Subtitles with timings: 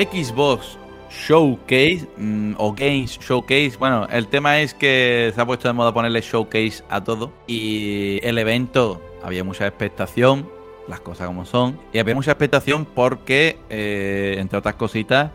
[0.00, 0.78] Xbox
[1.10, 3.76] Showcase mm, o Games Showcase.
[3.78, 7.32] Bueno, el tema es que se ha puesto de moda ponerle showcase a todo.
[7.46, 10.48] Y el evento había mucha expectación,
[10.88, 11.78] las cosas como son.
[11.92, 15.32] Y había mucha expectación porque, eh, entre otras cositas,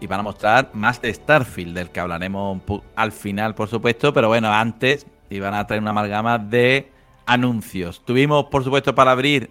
[0.00, 2.60] iban a mostrar más de Starfield, del que hablaremos
[2.96, 4.12] al final, por supuesto.
[4.12, 6.90] Pero bueno, antes iban a traer una amalgama de
[7.26, 8.04] anuncios.
[8.04, 9.50] Tuvimos, por supuesto, para abrir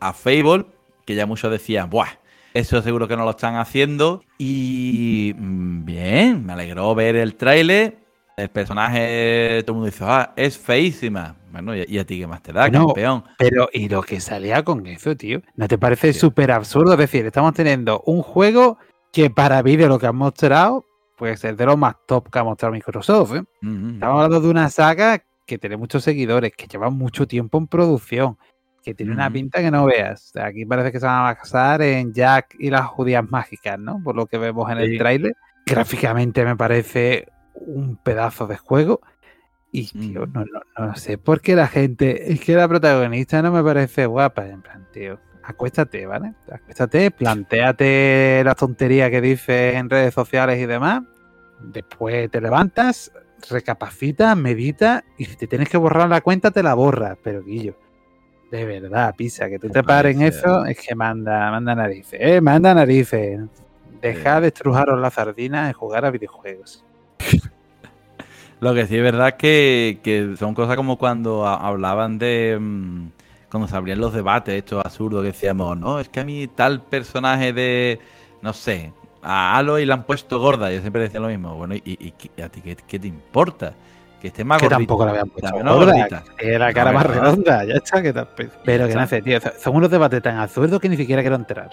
[0.00, 0.66] a Fable,
[1.06, 2.21] que ya muchos decían, ¡buah!
[2.54, 4.22] Eso seguro que no lo están haciendo.
[4.38, 7.98] Y mm, bien, me alegró ver el tráiler.
[8.36, 11.36] El personaje, todo el mundo dice, ah, es feísima.
[11.52, 13.24] Bueno, ¿y a ti qué más te da, campeón?
[13.38, 15.42] Pero, ¿y lo que salía con eso, tío?
[15.54, 16.92] ¿No te parece súper absurdo?
[16.92, 18.78] Es decir, estamos teniendo un juego
[19.12, 22.44] que para vídeo lo que han mostrado, puede ser de lo más top que ha
[22.44, 23.34] mostrado Microsoft.
[23.34, 23.44] ¿eh?
[23.60, 28.38] Estamos hablando de una saga que tiene muchos seguidores, que lleva mucho tiempo en producción,
[28.82, 30.32] que tiene una pinta que no veas.
[30.36, 34.02] Aquí parece que se van a basar en Jack y las judías mágicas, ¿no?
[34.02, 35.36] Por lo que vemos en el tráiler.
[35.66, 39.00] Gráficamente me parece un pedazo de juego.
[39.70, 40.44] Y, tío, no,
[40.78, 42.32] no, sé por qué la gente.
[42.32, 44.46] Es que la protagonista no me parece guapa.
[44.46, 46.34] En plan, tío, acuéstate, ¿vale?
[46.50, 51.02] Acuéstate, planteate la tontería que dices en redes sociales y demás.
[51.60, 53.12] Después te levantas,
[53.48, 57.16] recapacitas, medita y si te tienes que borrar la cuenta, te la borras.
[57.22, 57.76] Pero, Guillo,
[58.52, 62.38] de verdad, pisa, que tú te pares en eso, es que manda, manda narices, ¿eh?
[62.42, 63.40] Manda narices.
[64.02, 66.84] Deja de estrujaros la sardina y jugar a videojuegos.
[68.60, 72.58] Lo que sí es verdad que, que son cosas como cuando hablaban de.
[72.60, 73.06] Mm,
[73.50, 76.82] cuando se abrían los debates, estos absurdos que decíamos, no, es que a mí tal
[76.82, 78.00] personaje de.
[78.42, 78.92] No sé,
[79.22, 80.70] a Aloy le han puesto gorda.
[80.70, 81.54] Yo siempre decía lo mismo.
[81.54, 82.12] Bueno, ¿y,
[82.42, 83.72] a ti qué, te importa?
[84.22, 87.74] Que esté más que tampoco la habían puesto gorda, que la cara más redonda, ya
[87.74, 88.14] está, que
[88.64, 91.70] Pero que no sé, tío, son unos debates tan absurdos que ni siquiera quiero entrar.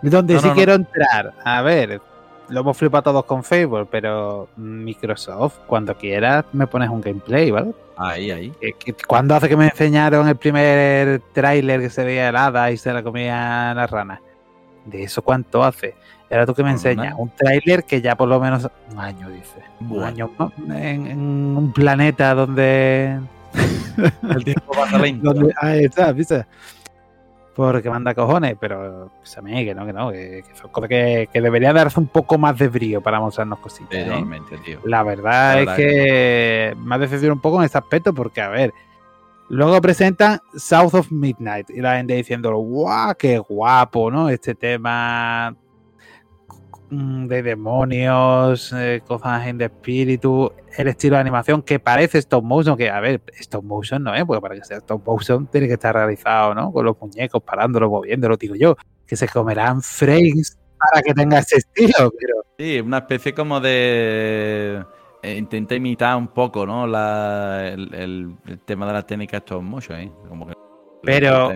[0.00, 2.00] Donde sí quiero entrar, a ver,
[2.50, 7.72] lo hemos flipado todos con Facebook, pero Microsoft, cuando quieras, me pones un gameplay, ¿vale?
[7.96, 8.52] Ahí, ahí.
[9.08, 13.02] ¿Cuándo hace que me enseñaron el primer tráiler que se veía helada y se la
[13.02, 14.20] comía la rana?
[14.86, 15.94] ¿De eso cuánto hace?
[16.28, 19.60] Era tú que me enseñas un tráiler que ya por lo menos un año, dice.
[19.80, 20.30] Un año
[20.68, 23.20] en, un planeta donde...
[24.22, 25.32] el tiempo pasa lento.
[25.60, 26.44] ahí está, ¿viste?
[27.54, 30.44] Porque manda cojones, pero pues a mí que no, que no, que,
[30.88, 34.06] que, que, debería darse un poco más de brío para mostrarnos cositas.
[34.06, 34.80] Realmente, tío.
[34.84, 38.74] La verdad, es que, me ha decepcionado un poco en ese aspecto porque, a ver,
[39.48, 44.28] luego presentan South of Midnight y la gente diciendo, guau, qué guapo, ¿no?
[44.28, 45.56] Este tema
[46.88, 52.44] Mm, de demonios, eh, cosas en de espíritu, el estilo de animación que parece stop
[52.44, 55.66] motion, que a ver, stop motion no es, porque para que sea stop motion tiene
[55.66, 56.72] que estar realizado, ¿no?
[56.72, 61.56] Con los muñecos parándolo, moviéndolo, digo yo, que se comerán frames para que tenga ese
[61.56, 62.12] estilo.
[62.56, 64.84] Sí, una especie como de...
[65.26, 66.86] Eh, intenta imitar un poco, ¿no?
[66.86, 70.12] La, el, tema de la técnica stop motion, ¿eh?
[70.28, 70.54] Como que
[71.02, 71.52] pero,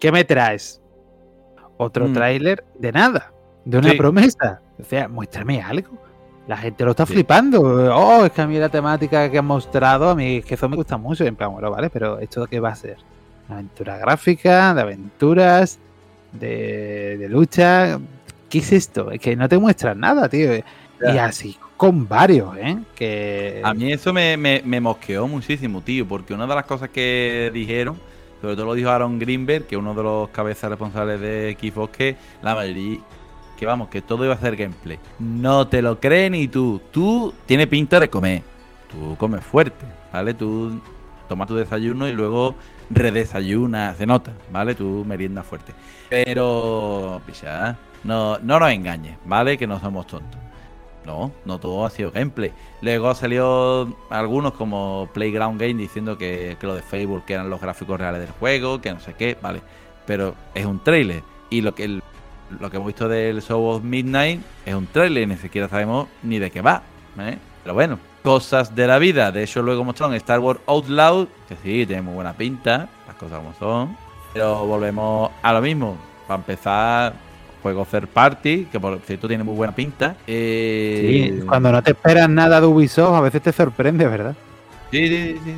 [0.00, 0.80] ¿qué me traes?
[1.76, 2.14] Otro mm.
[2.14, 3.30] tráiler de nada,
[3.66, 4.62] de una promesa.
[4.80, 5.98] O sea, muéstrame algo.
[6.48, 7.60] La gente lo está flipando.
[7.94, 10.66] Oh, es que a mí la temática que han mostrado, a mí es que eso
[10.70, 11.24] me gusta mucho.
[11.24, 12.96] En plan, bueno, vale, pero ¿esto qué va a ser?
[13.50, 15.78] aventura gráfica, de aventuras,
[16.32, 18.00] de, lucha.
[18.48, 19.10] ¿Qué es esto?
[19.10, 20.56] Es que no te muestran nada, tío.
[20.56, 22.76] Y así con varios, ¿eh?
[22.94, 23.62] Que...
[23.64, 27.98] A mí eso me, me, mosqueó muchísimo, tío, porque una de las cosas que dijeron,
[28.42, 31.96] sobre todo lo dijo Aaron Greenberg, que es uno de los cabezas responsables de Xbox,
[31.96, 32.98] que la mayoría,
[33.58, 34.98] que vamos, que todo iba a ser gameplay.
[35.18, 36.82] No te lo crees ni tú.
[36.90, 38.42] Tú tienes pinta de comer.
[38.90, 40.34] Tú comes fuerte, ¿vale?
[40.34, 40.82] Tú
[41.30, 42.56] tomas tu desayuno y luego
[42.90, 44.74] redesayunas, se nota, ¿vale?
[44.74, 45.72] Tú merienda fuerte.
[46.10, 49.56] Pero, picha, no, no nos engañes, ¿vale?
[49.56, 50.49] Que no somos tontos.
[51.10, 52.52] No, no todo ha sido gameplay.
[52.82, 57.60] Luego salió algunos como Playground Game diciendo que, que lo de Facebook que eran los
[57.60, 59.60] gráficos reales del juego, que no sé qué, ¿vale?
[60.06, 61.22] Pero es un trailer.
[61.50, 62.00] Y lo que
[62.58, 66.38] lo que hemos visto del Show of Midnight es un trailer, ni siquiera sabemos ni
[66.38, 66.82] de qué va.
[67.18, 67.38] ¿eh?
[67.62, 69.30] Pero bueno, cosas de la vida.
[69.32, 73.38] De hecho, luego mostraron Star Wars Outloud, que sí, tiene muy buena pinta, las cosas
[73.38, 73.96] como son.
[74.32, 75.96] Pero volvemos a lo mismo.
[76.26, 77.14] Para empezar,
[77.62, 80.16] juego third party, que por cierto tiene muy buena pinta.
[80.26, 81.32] Eh...
[81.38, 84.34] Sí, cuando no te esperas nada de Ubisoft, a veces te sorprende, ¿verdad?
[84.90, 85.54] Sí, sí, sí.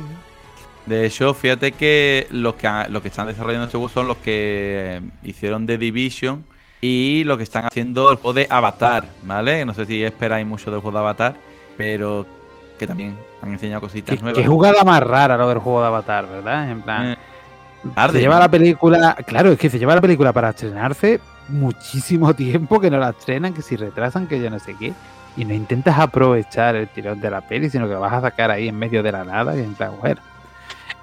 [0.85, 5.01] De hecho, fíjate que los que, los que están desarrollando este juego son los que
[5.23, 6.43] hicieron The Division
[6.81, 9.65] y lo que están haciendo el juego de Avatar, ¿vale?
[9.65, 11.35] No sé si esperáis mucho del juego de Avatar,
[11.77, 12.25] pero
[12.77, 14.41] que también han enseñado cositas nuevas.
[14.41, 16.69] Qué jugada más rara lo del juego de Avatar, ¿verdad?
[16.69, 17.11] En plan.
[17.13, 17.17] Eh,
[18.11, 19.15] se lleva la película.
[19.25, 23.53] Claro, es que se lleva la película para estrenarse muchísimo tiempo que no la estrenan,
[23.53, 24.93] que si retrasan, que yo no sé qué.
[25.35, 28.67] Y no intentas aprovechar el tirón de la peli, sino que vas a sacar ahí
[28.67, 30.21] en medio de la nada y entra bueno.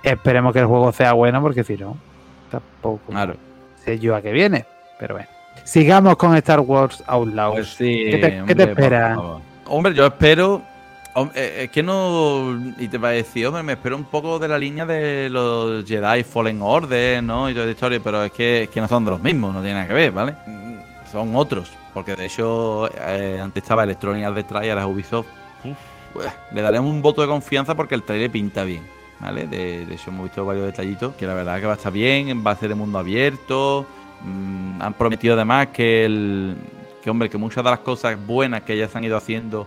[0.03, 1.97] Esperemos que el juego sea bueno, porque si no,
[2.51, 3.35] tampoco claro.
[3.85, 4.67] sé yo a qué viene.
[5.01, 5.29] Pero bueno.
[5.65, 7.55] Sigamos con Star Wars Outlaws.
[7.55, 9.19] Pues sí, ¿Qué te, espera?
[9.67, 10.63] Hombre, yo espero.
[11.35, 12.57] Eh, es que no.
[12.79, 15.85] Y te va a decir, hombre, me espero un poco de la línea de los
[15.85, 17.51] Jedi Fallen Order, ¿no?
[17.51, 19.61] Y toda esa historia, pero es que, es que no son de los mismos, no
[19.61, 20.35] tiene nada que ver, ¿vale?
[21.11, 21.71] Son otros.
[21.93, 25.27] Porque de hecho, eh, antes estaba Electronic Arts detrás y ahora Ubisoft.
[26.53, 28.87] le daremos un voto de confianza porque el trailer pinta bien.
[29.19, 29.47] ¿Vale?
[29.47, 32.43] De, de hecho, hemos visto varios detallitos que la verdad que va a estar bien,
[32.47, 33.85] va a ser de mundo abierto.
[34.23, 36.57] Mm, han prometido además que el
[37.03, 39.67] que hombre que muchas de las cosas buenas que ya se han ido haciendo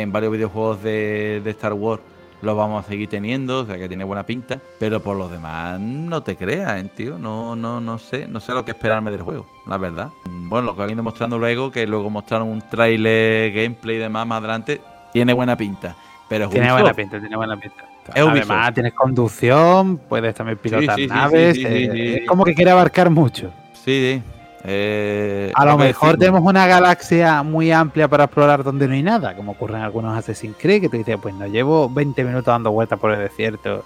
[0.00, 2.02] en varios videojuegos de, Star Wars
[2.40, 5.78] los vamos a seguir teniendo, o sea que tiene buena pinta, pero por los demás
[5.78, 9.22] no te creas, ¿eh, tío, no, no, no sé, no sé lo que esperarme del
[9.22, 10.08] juego, la verdad.
[10.24, 14.26] Bueno, lo que han ido mostrando luego, que luego mostraron un trailer, gameplay y demás
[14.26, 14.80] más adelante,
[15.12, 15.94] tiene buena pinta.
[16.28, 17.84] Pero tiene buena pinta, tiene buena pinta.
[18.14, 23.52] Además, tienes conducción, puedes también pilotar naves, eh, es como que quiere abarcar mucho.
[23.74, 24.22] Sí, sí.
[24.64, 29.34] Eh, a lo mejor tenemos una galaxia muy amplia para explorar donde no hay nada,
[29.34, 32.70] como ocurre en algunos Assassin's Creed, que te dices, pues no llevo 20 minutos dando
[32.70, 33.84] vueltas por el desierto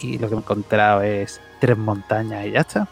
[0.00, 2.88] y lo que he encontrado es tres montañas y ya está.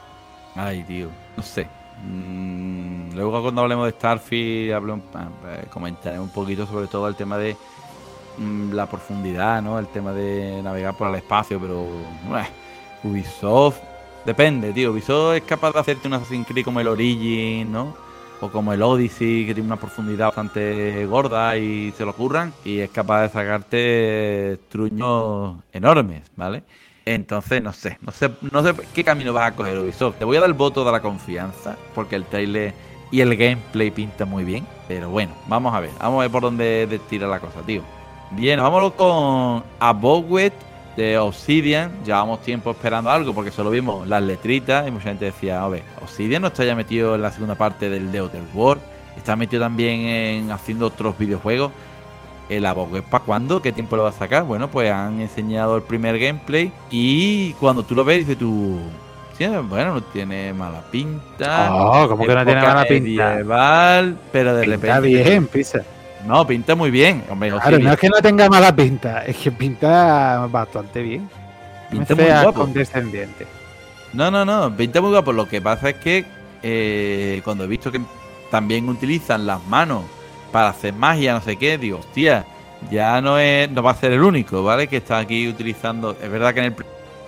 [0.55, 1.67] Ay, tío, no sé.
[2.05, 4.73] Mm, luego cuando hablemos de Starfield
[5.15, 7.57] ah, eh, comentaré un poquito sobre todo el tema de
[8.37, 9.79] mm, la profundidad, ¿no?
[9.79, 11.89] El tema de navegar por el espacio, pero
[13.03, 13.88] Ubisoft
[14.29, 14.93] Depende, tío.
[14.93, 17.97] Ubisoft es capaz de hacerte un Assassin's Creed como el Origin, ¿no?
[18.43, 22.53] O como el Odyssey, que tiene una profundidad bastante gorda y se lo curran.
[22.63, 26.63] Y es capaz de sacarte truños enormes, ¿vale?
[27.07, 30.19] Entonces, no sé, no sé, no sé qué camino vas a coger Ubisoft.
[30.19, 32.75] Te voy a dar el voto de la confianza, porque el trailer
[33.11, 34.67] y el gameplay pinta muy bien.
[34.89, 37.81] Pero bueno, vamos a ver, vamos a ver por dónde tira la cosa, tío.
[38.33, 40.68] Bien, vámonos con Abowet
[40.99, 45.63] de Obsidian, llevamos tiempo esperando algo porque solo vimos las letritas y mucha gente decía,
[45.63, 48.83] a ver, Obsidian no está ya metido en la segunda parte del The Outer World,
[49.17, 51.71] está metido también en haciendo otros videojuegos.
[52.49, 53.63] El es para cuándo?
[53.63, 54.43] ¿Qué tiempo lo va a sacar?
[54.43, 58.81] Bueno, pues han enseñado el primer gameplay y cuando tú lo ves dices tú,
[59.69, 61.69] bueno, no tiene mala pinta.
[61.73, 63.39] Oh, como que no tiene mala pinta?
[64.33, 64.89] pero de repente...
[64.89, 65.85] Está bien, pisa.
[66.27, 67.25] No, pinta muy bien.
[67.31, 71.29] Hombre, claro, no es que no tenga mala pinta, es que pinta bastante bien.
[71.91, 72.53] Pinta muy guapo.
[72.53, 73.47] condescendiente.
[74.13, 75.33] No, no, no, pinta muy guapo.
[75.33, 76.25] Lo que pasa es que
[76.63, 78.01] eh, cuando he visto que
[78.51, 80.05] también utilizan las manos
[80.53, 82.45] para hacer magia, no sé qué, digo, hostia,
[82.91, 84.89] ya no es, no va a ser el único, ¿vale?
[84.89, 86.17] Que está aquí utilizando.
[86.21, 86.75] Es verdad que en el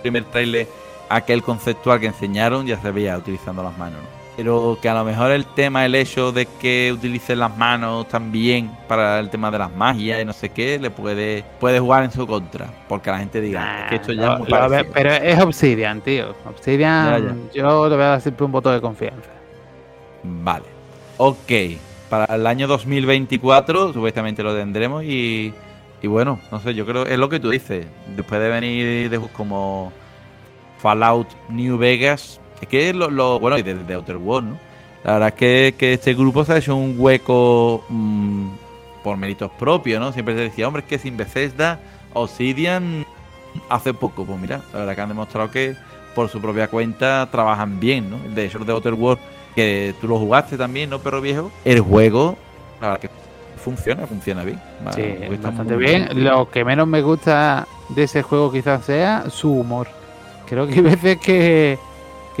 [0.01, 0.67] primer trailer
[1.09, 4.20] aquel conceptual que enseñaron ya se veía utilizando las manos, ¿no?
[4.37, 8.71] Pero que a lo mejor el tema, el hecho de que utilicen las manos también
[8.87, 12.11] para el tema de las magias y no sé qué, le puede, puede jugar en
[12.11, 12.67] su contra.
[12.87, 14.47] Porque la gente diga, que esto ya es muy
[14.93, 16.33] Pero es Obsidian, tío.
[16.45, 19.29] Obsidian, yo le voy a dar siempre un voto de confianza.
[20.23, 20.65] Vale.
[21.17, 21.51] Ok.
[22.09, 25.53] Para el año 2024, supuestamente lo tendremos y.
[26.03, 27.85] Y bueno, no sé, yo creo, es lo que tú dices.
[28.15, 29.93] Después de venir de, como
[30.79, 34.57] Fallout New Vegas, es que lo, bueno, y de, Outer World, ¿no?
[35.03, 38.49] La verdad es que, este grupo se ha hecho un hueco mm,
[39.03, 40.13] por méritos propios, ¿no?
[40.13, 41.79] Siempre se decía, hombre, es que sin Bethesda,
[42.13, 43.05] Obsidian
[43.69, 44.25] hace poco.
[44.25, 45.75] Pues mira, la verdad que han demostrado que
[46.13, 48.17] por su propia cuenta trabajan bien, ¿no?
[48.35, 49.19] De hecho, de Outer World,
[49.55, 51.51] que tú lo jugaste también, ¿no, perro viejo?
[51.65, 52.37] El juego,
[52.79, 53.09] la verdad que
[53.61, 54.61] funciona, funciona bien.
[54.93, 55.03] Sí,
[55.41, 56.09] bastante bien.
[56.23, 59.87] Lo que menos me gusta de ese juego quizás sea su humor.
[60.47, 61.79] Creo que hay veces que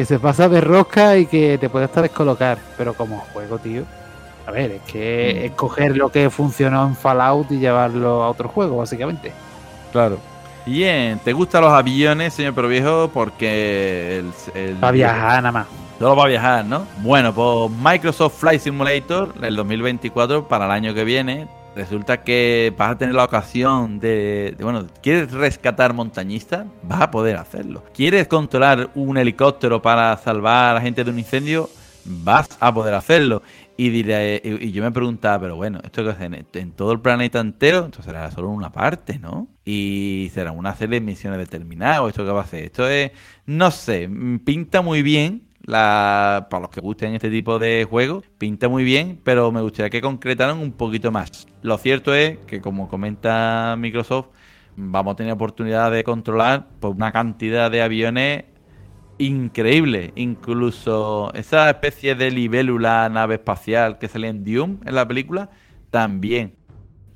[0.01, 2.57] que se pasa de rosca y que te puede hasta descolocar.
[2.75, 3.83] Pero como juego, tío.
[4.47, 5.45] A ver, es que mm.
[5.45, 9.31] es coger lo que funcionó en Fallout y llevarlo a otro juego, básicamente.
[9.91, 10.17] Claro.
[10.65, 13.11] Bien, ¿te gustan los aviones, señor Pero Viejo?
[13.13, 15.67] Porque el, el para viajar nada más.
[15.99, 16.87] Solo para viajar, ¿no?
[16.97, 22.91] Bueno, pues Microsoft Flight Simulator, el 2024, para el año que viene, resulta que vas
[22.91, 26.67] a tener la ocasión de, bueno, ¿quieres rescatar montañistas?
[26.83, 27.83] Vas a poder hacerlo.
[27.93, 31.69] ¿Quieres controlar un helicóptero para salvar a la gente de un incendio?
[32.05, 33.41] Vas a poder hacerlo.
[33.77, 37.39] Y, diré, y yo me preguntaba, pero bueno, ¿esto que hacen en todo el planeta
[37.39, 37.85] entero?
[37.85, 39.47] Entonces será solo una parte, ¿no?
[39.65, 42.65] Y será una serie de misiones determinadas, ¿esto qué va a hacer?
[42.65, 43.11] Esto es,
[43.45, 44.07] no sé,
[44.45, 49.19] pinta muy bien, la, para los que gusten este tipo de juegos, pinta muy bien,
[49.23, 51.47] pero me gustaría que concretaran un poquito más.
[51.61, 54.27] Lo cierto es que, como comenta Microsoft,
[54.75, 58.43] vamos a tener oportunidad de controlar pues, una cantidad de aviones
[59.17, 60.11] increíble.
[60.15, 65.49] Incluso esa especie de libélula nave espacial que sale en Doom en la película,
[65.89, 66.53] también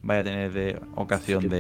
[0.02, 1.58] vaya a tener de ocasión de,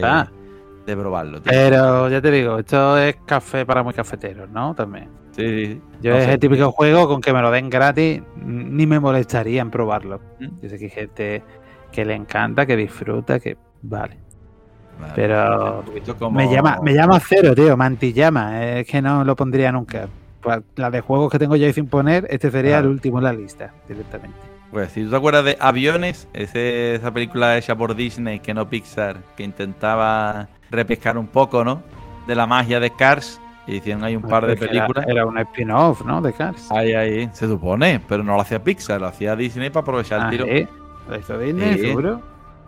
[0.86, 1.42] de, probarlo.
[1.44, 4.74] Pero ya te digo, esto es café para muy cafeteros, ¿no?
[4.74, 5.25] También.
[5.36, 9.62] Sí, Yo es el típico juego con que me lo den gratis, ni me molestaría
[9.62, 10.22] en probarlo.
[10.39, 10.62] ¿Mm?
[10.62, 11.44] Yo sé que hay gente
[11.92, 14.18] que le encanta, que disfruta, que vale.
[15.13, 15.84] Pero
[16.32, 18.63] me llama, me llama cero, tío, mantillama.
[18.63, 20.08] Es que no lo pondría nunca.
[20.42, 23.34] Pues, la de juegos que tengo ya sin poner, este sería el último en la
[23.34, 24.38] lista, directamente.
[24.72, 29.18] Pues si tú te acuerdas de Aviones, esa película hecha por Disney, que no Pixar,
[29.36, 31.82] que intentaba repescar un poco, ¿no?
[32.27, 33.42] De la magia de Cars.
[33.68, 35.06] Y hicieron ahí un par de películas.
[35.08, 36.22] Era, un spin-off, ¿no?
[36.22, 36.72] De Cars.
[36.72, 40.26] Ahí, ahí, se supone, pero no lo hacía Pixar, lo hacía Disney para aprovechar el
[40.26, 40.46] ah, tiro.
[40.46, 40.68] ¿sí?
[41.10, 42.22] ¿Lo hizo Disney, seguro?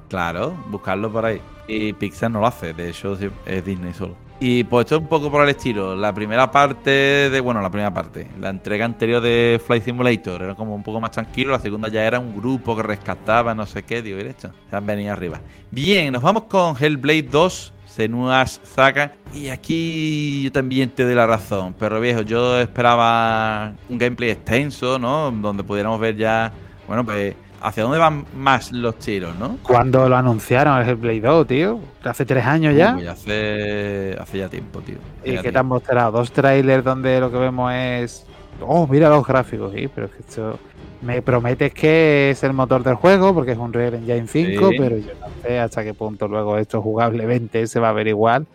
[0.09, 1.41] Claro, buscarlo por ahí.
[1.67, 4.27] Y Pixar no lo hace, de hecho es Disney solo.
[4.39, 5.95] Y pues esto es un poco por el estilo.
[5.95, 7.39] La primera parte de.
[7.41, 8.27] Bueno, la primera parte.
[8.39, 11.51] La entrega anterior de Flight Simulator era como un poco más tranquilo.
[11.51, 14.51] La segunda ya era un grupo que rescataba, no sé qué, digo, derecho.
[14.69, 15.41] Se han venido arriba.
[15.71, 17.73] Bien, nos vamos con Hellblade 2.
[17.97, 19.13] Senua's Saga.
[19.33, 21.73] Y aquí yo también te doy la razón.
[21.79, 25.31] Pero viejo, yo esperaba un gameplay extenso, ¿no?
[25.31, 26.51] Donde pudiéramos ver ya.
[26.87, 29.57] Bueno, pues ¿Hacia dónde van más los tiros, no?
[29.63, 31.79] ¿Cuándo lo anunciaron el Hellblade 2, tío?
[32.03, 32.95] ¿Hace tres años ya?
[32.95, 34.97] Uy, hace, hace ya tiempo, tío.
[35.23, 36.11] ¿Y qué te han mostrado?
[36.11, 38.27] Dos trailers donde lo que vemos es.
[38.61, 40.59] Oh, mira los gráficos, sí, pero es que esto.
[41.01, 44.97] Me prometes que es el motor del juego, porque es un Real Engine 5, pero
[44.97, 48.47] yo no sé hasta qué punto luego esto jugablemente se va a ver igual.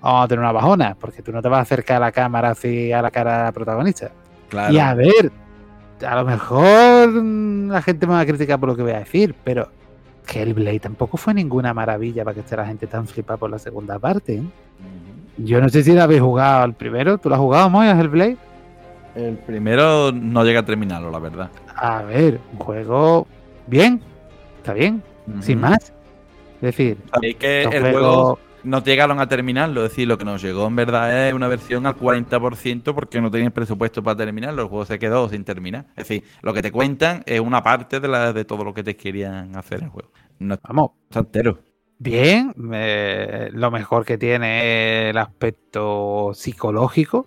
[0.00, 2.50] Vamos a tener una bajona, porque tú no te vas a acercar a la cámara
[2.50, 4.12] así a la cara de la protagonista.
[4.48, 4.72] Claro.
[4.72, 5.32] Y a ver,
[6.06, 9.34] a lo mejor la gente me va a criticar por lo que voy a decir,
[9.42, 9.68] pero
[10.32, 13.98] Hellblade tampoco fue ninguna maravilla para que esté la gente tan flipada por la segunda
[13.98, 14.36] parte.
[14.36, 14.42] ¿eh?
[15.38, 17.18] Yo no sé si la habéis jugado al primero.
[17.18, 18.36] ¿Tú lo has jugado, Moy, a Hellblade?
[19.14, 21.50] El primero no llega a terminarlo, la verdad.
[21.74, 23.26] A ver, un juego
[23.66, 24.00] bien,
[24.58, 25.02] está bien,
[25.40, 25.92] sin más.
[26.56, 26.98] Es decir,
[27.38, 29.84] que el juego no llegaron a terminarlo.
[29.84, 33.30] Es decir, lo que nos llegó en verdad es una versión al 40% porque no
[33.30, 34.62] tenían presupuesto para terminarlo.
[34.62, 35.86] El juego se quedó sin terminar.
[35.90, 38.82] Es decir, lo que te cuentan es una parte de, la, de todo lo que
[38.82, 40.10] te querían hacer en el juego.
[40.38, 40.90] No Vamos.
[41.08, 41.58] Está entero.
[42.00, 47.26] Bien, lo mejor que tiene el aspecto psicológico,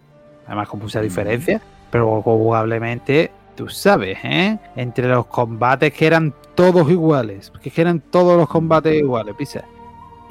[0.52, 4.60] además con mucha diferencia, pero jugablemente, tú sabes, ¿eh?
[4.76, 9.64] entre los combates que eran todos iguales, que eran todos los combates iguales, pisa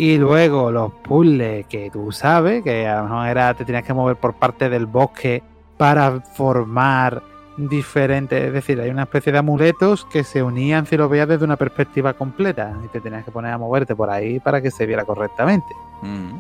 [0.01, 3.93] y luego los puzzles que tú sabes, que a lo mejor era, te tenías que
[3.93, 5.43] mover por parte del bosque
[5.77, 7.23] para formar
[7.59, 11.45] diferentes, es decir, hay una especie de amuletos que se unían si lo veías desde
[11.45, 14.87] una perspectiva completa y te tenías que poner a moverte por ahí para que se
[14.87, 15.75] viera correctamente.
[16.01, 16.39] Mm.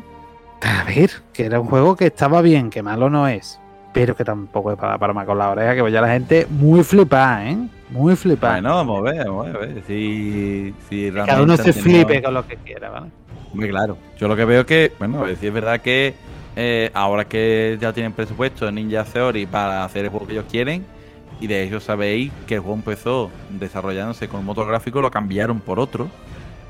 [0.62, 3.60] A ver, que era un juego que estaba bien, que malo no es,
[3.92, 7.48] pero que tampoco es para pararme con la oreja, que vaya la gente muy flipada,
[7.48, 7.58] ¿eh?
[7.90, 8.54] Muy flipada.
[8.54, 9.82] Bueno, vamos a ver, vamos a ver.
[9.86, 13.10] Si, si Cada uno se flipe con lo que quiera, ¿vale?
[13.52, 13.96] Muy claro.
[14.16, 16.14] Yo lo que veo es que, bueno, es verdad que
[16.56, 20.84] eh, ahora que ya tienen presupuesto Ninja Theory para hacer el juego que ellos quieren,
[21.40, 25.60] y de hecho sabéis que el juego empezó desarrollándose con un motor gráfico, lo cambiaron
[25.60, 26.08] por otro,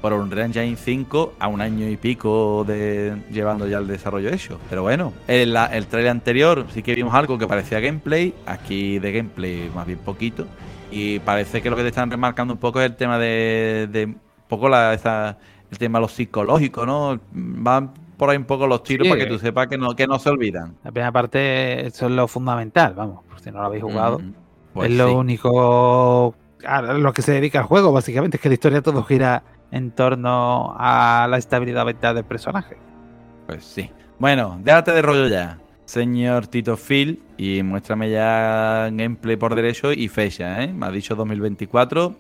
[0.00, 4.58] por un Engine 5 a un año y pico de llevando ya el desarrollo hecho.
[4.68, 9.12] Pero bueno, el, el trailer anterior sí que vimos algo que parecía gameplay, aquí de
[9.12, 10.46] gameplay más bien poquito,
[10.90, 14.06] y parece que lo que te están remarcando un poco es el tema de, de
[14.06, 15.38] un poco la, esa
[15.70, 17.20] el tema de lo psicológico, ¿no?
[17.32, 20.18] Van por ahí un poco los tiros para que tú sepas que no, que no
[20.18, 20.76] se olvidan.
[20.84, 24.20] La primera parte, eso es lo fundamental, vamos, por si no lo habéis jugado.
[24.74, 26.34] Pues es lo único
[26.66, 29.90] a lo que se dedica al juego, básicamente, es que la historia todo gira en
[29.90, 32.76] torno a la estabilidad mental del personaje.
[33.46, 33.90] Pues sí.
[34.18, 40.08] Bueno, déjate de rollo ya, señor Tito Phil, y muéstrame ya gameplay por derecho y
[40.08, 40.72] fecha, ¿eh?
[40.72, 42.14] Me ha dicho 2024.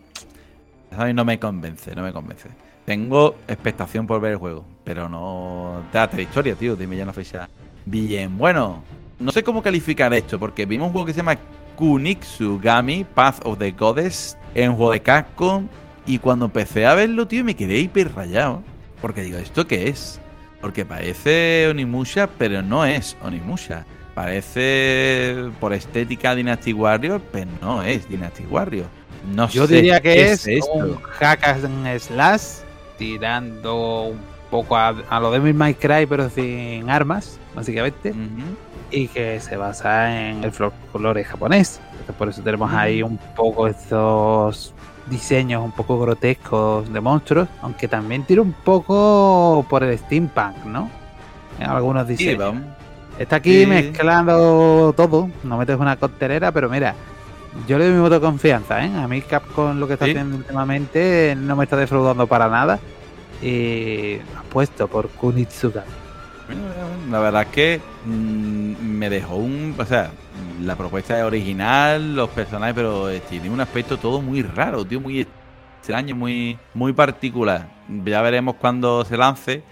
[0.96, 2.48] A mí no me convence, no me convence.
[2.84, 5.82] Tengo expectación por ver el juego, pero no.
[5.92, 6.74] Date de historia, tío.
[6.74, 7.48] Dime ya una fecha.
[7.84, 8.82] Bien, bueno.
[9.18, 11.36] No sé cómo calificar esto, porque vimos un juego que se llama
[11.76, 15.62] Kunitsugami Path of the Goddess en juego de casco.
[16.06, 18.62] Y cuando empecé a verlo, tío, me quedé hiper rayado.
[19.00, 20.20] Porque digo, ¿esto qué es?
[20.60, 23.86] Porque parece Onimusha, pero no es Onimusha.
[24.14, 28.86] Parece por estética Dynasty Warrior, pero no es Dynasty Warrior.
[29.34, 32.60] No Yo diría que es, un hack and slash
[32.98, 38.12] tirando un poco a, lo de My Cry, pero sin armas, básicamente.
[38.90, 41.80] Y que se basa en el folclore japonés.
[42.18, 44.74] por eso tenemos ahí un poco estos
[45.10, 50.88] diseños un poco grotescos de monstruos, aunque también tira un poco por el steampunk, ¿no?
[51.58, 52.54] En algunos diseños.
[53.18, 55.28] Está aquí mezclando todo.
[55.42, 56.94] No metes una coctelera, pero mira,
[57.68, 58.90] yo le doy mi voto de confianza, ¿eh?
[58.96, 62.78] A mí Capcom lo que está haciendo últimamente no me está defraudando para nada.
[63.42, 65.84] Y apuesto por Kunitsuga.
[67.10, 69.74] La verdad es que mm, me dejó un...
[69.78, 70.10] O sea,
[70.62, 75.20] la propuesta es original, los personajes, pero tiene un aspecto todo muy raro, tío, muy
[75.20, 77.68] extraño, muy, muy particular.
[78.04, 79.62] Ya veremos cuando se lance.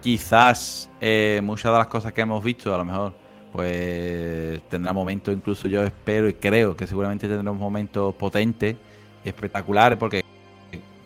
[0.00, 3.14] Quizás eh, muchas de las cosas que hemos visto, a lo mejor,
[3.52, 8.76] pues tendrá momentos, incluso yo espero y creo que seguramente tendremos momentos potentes,
[9.24, 10.22] espectaculares, porque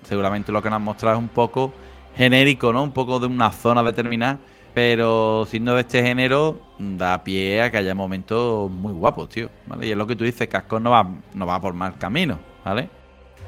[0.05, 1.73] seguramente lo que nos han mostrado es un poco
[2.17, 2.83] genérico, ¿no?
[2.83, 4.39] Un poco de una zona determinada,
[4.75, 9.51] pero siendo de este género, da pie a que haya momentos muy guapos, tío.
[9.81, 12.89] Y es lo que tú dices, Casco no va, no va por mal camino, ¿vale?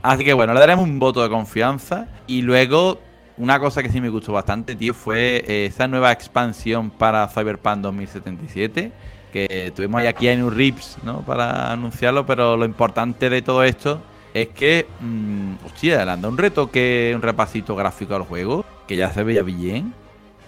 [0.02, 2.98] Así que bueno, le daremos un voto de confianza y luego
[3.36, 7.78] una cosa que sí me gustó bastante, tío, fue eh, esa nueva expansión para Cyberpunk
[7.78, 8.92] 2077
[9.32, 11.22] que tuvimos aquí en un Rips, ¿no?
[11.22, 14.02] Para anunciarlo, pero lo importante de todo esto
[14.34, 18.96] es que, mmm, hostia, le han dado un retoque, un repasito gráfico al juego, que
[18.96, 19.94] ya se veía bien.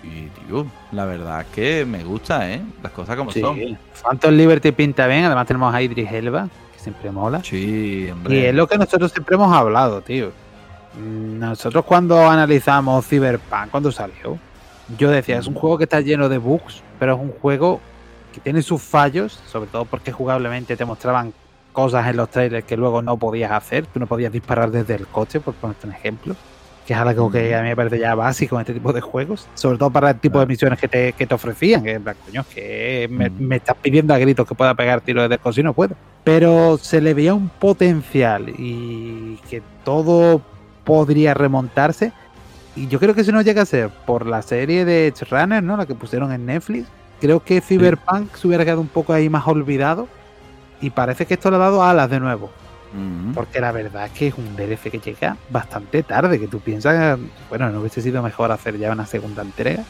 [0.04, 2.60] Y, tío, la verdad es que me gusta, ¿eh?
[2.82, 3.78] Las cosas como son.
[4.02, 7.42] Phantom Liberty pinta bien, además tenemos a Idris Elba, que siempre mola.
[7.42, 8.36] Sí, hombre.
[8.36, 10.32] Y es lo que nosotros siempre hemos hablado, tío.
[10.98, 14.38] Nosotros cuando analizamos Cyberpunk, cuando salió,
[14.98, 17.80] yo decía, es un juego que está lleno de bugs, pero es un juego
[18.32, 21.32] que tiene sus fallos, sobre todo porque jugablemente te mostraban
[21.72, 23.86] cosas en los trailers que luego no podías hacer.
[23.86, 26.36] Tú no podías disparar desde el coche, por ponerte un ejemplo.
[26.86, 29.48] Que es algo que a mí me parece ya básico en este tipo de juegos.
[29.54, 31.82] Sobre todo para el tipo de misiones que te, que te ofrecían.
[31.82, 35.64] Que, coño, que me, estás pidiendo a gritos que pueda pegar tiros el coche y
[35.64, 35.94] no puedo.
[36.24, 40.42] Pero se le veía un potencial y que todo
[40.84, 42.12] podría remontarse.
[42.76, 45.62] Y yo creo que si no llega a ser por la serie de Edge Runner,
[45.62, 45.76] ¿no?
[45.76, 46.86] La que pusieron en Netflix.
[47.20, 50.08] Creo que Cyberpunk se hubiera quedado un poco ahí más olvidado
[50.80, 52.50] y parece que esto le ha dado alas de nuevo.
[53.34, 57.18] Porque la verdad es que es un DLC que llega bastante tarde, que tú piensas,
[57.48, 59.82] bueno, no hubiese sido mejor hacer ya una segunda entrega.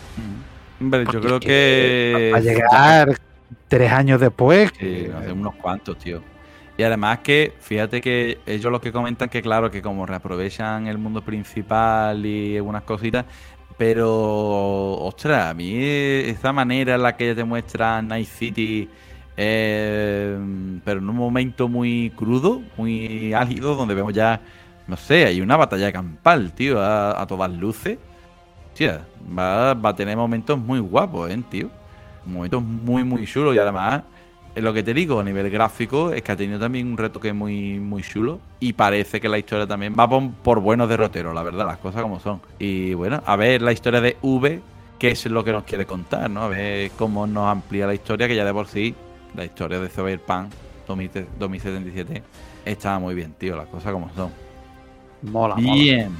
[0.80, 2.30] Hombre, yo creo que...
[2.32, 3.20] Va a llegar
[3.68, 4.72] tres años después.
[4.78, 6.22] Sí, unos cuantos, tío.
[6.76, 10.98] Y además que, fíjate que ellos lo que comentan que claro, que como reaprovechan el
[10.98, 13.26] mundo principal y algunas cositas,
[13.76, 18.88] pero, ostras, a mí esa manera en la que te muestra Night City
[19.36, 20.38] eh,
[20.84, 24.40] pero en un momento muy crudo, muy ágido, donde vemos ya,
[24.86, 27.98] no sé, hay una batalla campal, tío, a, todas luces.
[28.74, 31.70] Tía, va, a tener momentos muy guapos, ¿eh, tío?
[32.26, 34.02] Momentos muy, muy chulos y además,
[34.54, 37.32] es lo que te digo, a nivel gráfico, es que ha tenido también un retoque
[37.32, 41.42] muy, muy chulo y parece que la historia también va por, por buenos derroteros, la
[41.42, 42.40] verdad, las cosas como son.
[42.58, 44.60] Y bueno, a ver la historia de V,
[44.98, 46.42] qué es lo que nos quiere contar, ¿no?
[46.42, 48.94] A ver cómo nos amplía la historia, que ya de por sí
[49.34, 50.52] la historia de Cyberpunk
[50.86, 52.22] 2077
[52.64, 54.30] estaba muy bien, tío, las cosas como son.
[55.22, 56.12] Mola, bien.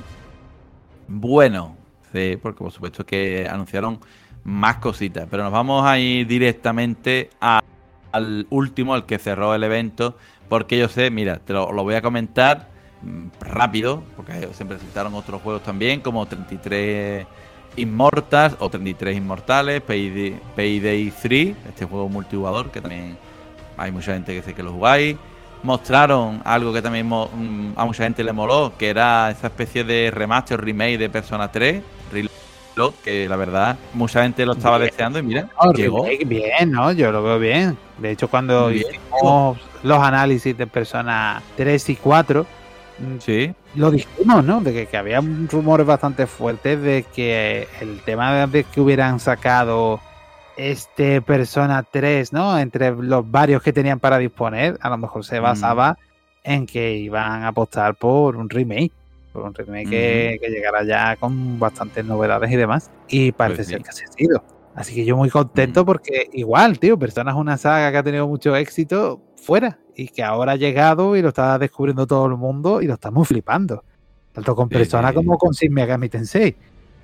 [1.07, 1.77] Bueno,
[2.12, 4.00] sí, porque por supuesto que anunciaron
[4.44, 10.16] más cositas, pero nos vamos a ir directamente al último, al que cerró el evento,
[10.48, 12.70] porque yo sé, mira, te lo, voy a comentar
[13.03, 17.27] mm, rápido, porque se presentaron otros juegos también, como 33
[17.77, 23.17] Immortals o 33 Inmortales, Payday, Payday 3, este juego multijugador que también
[23.77, 25.17] hay mucha gente que sé que lo jugáis.
[25.63, 30.11] Mostraron algo que también mm, a mucha gente le moló, que era esa especie de
[30.11, 31.83] remaster remake de Persona 3,
[32.13, 36.07] Reload, que la verdad mucha gente lo estaba deseando y mira, llegó.
[36.27, 36.93] Bien, ¿no?
[36.93, 37.79] Yo lo veo bien.
[37.99, 42.47] De hecho, cuando hicimos los análisis de Persona 3 y 4,
[43.19, 43.55] Sí.
[43.75, 44.61] Lo dijimos, ¿no?
[44.61, 50.01] De que, había rumores bastante fuertes de que el tema de que hubieran sacado
[50.57, 52.59] este Persona 3, ¿no?
[52.59, 55.43] Entre los varios que tenían para disponer, a lo mejor se mm.
[55.43, 55.99] basaba
[56.45, 58.93] en que iban a apostar por un remake.
[59.33, 62.91] Por un remake que, que, llegara ya con bastantes novedades y demás.
[63.09, 64.45] Y parece pues ser que así ha sido.
[64.77, 65.87] Así que yo muy contento mm.
[65.87, 70.23] porque igual, tío, Persona es una saga que ha tenido mucho éxito fuera y que
[70.23, 73.85] ahora ha llegado y lo está descubriendo todo el mundo y lo estamos flipando.
[74.33, 76.57] Tanto con Persona como con Shin Megami Tensei.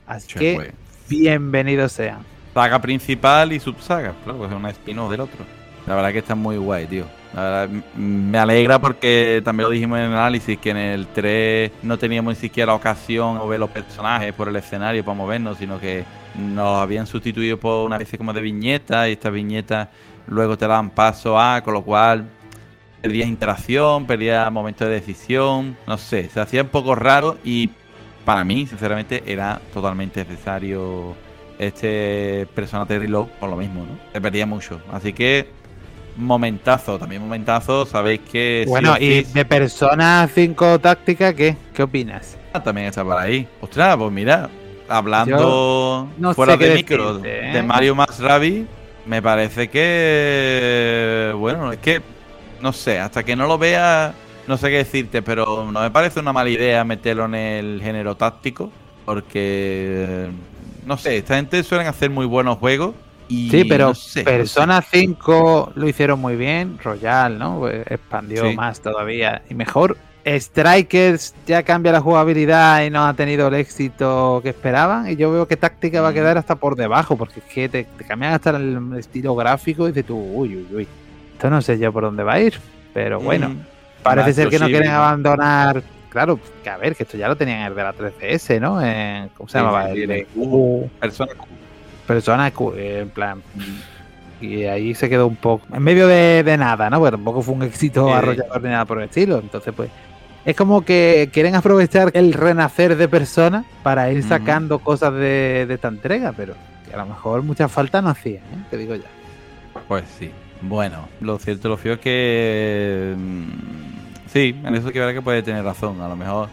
[0.07, 0.73] Así que
[1.09, 2.25] bienvenidos sean.
[2.53, 5.45] Saga principal y subsaga, claro, pues es una spin del otro.
[5.87, 7.05] La verdad que está muy guay, tío.
[7.35, 11.71] La verdad, me alegra porque también lo dijimos en el análisis que en el 3
[11.85, 15.79] no teníamos ni siquiera ocasión de ver los personajes por el escenario para movernos, sino
[15.79, 16.05] que
[16.37, 19.89] nos habían sustituido por una especie como de viñeta y estas viñetas
[20.27, 22.29] luego te dan paso a, con lo cual
[23.01, 27.71] perdías interacción, perdías momentos de decisión, no sé, se hacía un poco raro y
[28.25, 31.17] para mí, sinceramente, era totalmente necesario
[31.59, 33.99] este personaje de Reload por lo mismo, ¿no?
[34.13, 34.81] Se perdía mucho.
[34.93, 35.49] Así que,
[36.17, 38.65] momentazo, también momentazo, sabéis que...
[38.69, 41.57] Bueno, y de Persona 5 táctica, ¿qué?
[41.75, 42.37] ¿Qué opinas?
[42.53, 43.49] Ah, también está por ahí.
[43.61, 44.49] Ostras, pues mira,
[44.89, 47.63] hablando fuera de micro de ¿eh?
[47.63, 48.67] Mario más Rabbit,
[49.07, 51.33] me parece que...
[51.37, 52.03] Bueno, es que...
[52.61, 54.13] No sé, hasta que no lo vea,
[54.47, 58.17] no sé qué decirte, pero no me parece una mala idea meterlo en el género
[58.17, 58.71] táctico,
[59.07, 60.29] porque
[60.85, 62.95] no sé, esta gente suelen hacer muy buenos juegos.
[63.29, 67.61] Y sí, pero Persona 5 lo hicieron muy bien, Royal, ¿no?
[67.61, 69.97] Pues expandió más todavía y mejor.
[70.25, 75.11] Strikers ya cambia la jugabilidad y no ha tenido el éxito que esperaban.
[75.11, 77.87] Y yo veo que táctica va a quedar hasta por debajo, porque es que te,
[78.07, 80.89] cambian hasta el estilo gráfico y dices tú, uy, uy, uy.
[81.33, 82.55] Esto no sé yo por dónde va a ir,
[82.93, 83.57] pero bueno,
[84.03, 87.61] parece ser que no quieren abandonar claro, que a ver, que esto ya lo tenían
[87.61, 89.31] en el de la 3DS, ¿no?
[89.37, 89.89] ¿Cómo se llamaba?
[89.89, 90.27] el
[91.01, 91.47] Persona Q.
[92.07, 93.43] Persona Q, en plan.
[94.41, 95.67] Y ahí se quedó un poco.
[95.73, 96.99] En medio de, nada, ¿no?
[96.99, 99.39] Porque tampoco fue un éxito arrollador ni nada por el estilo.
[99.39, 99.89] Entonces, pues.
[100.45, 105.89] Es como que quieren aprovechar el renacer de Persona para ir sacando cosas de, esta
[105.89, 106.55] entrega, pero
[106.89, 108.65] que a lo mejor mucha falta no hacían, ¿eh?
[108.71, 109.09] Te digo ya.
[109.87, 110.31] Pues sí.
[110.63, 113.15] Bueno, lo cierto, lo fío es que.
[113.17, 113.91] Mm,
[114.33, 116.01] Sí, en eso que verdad que puede tener razón.
[116.01, 116.49] A lo mejor.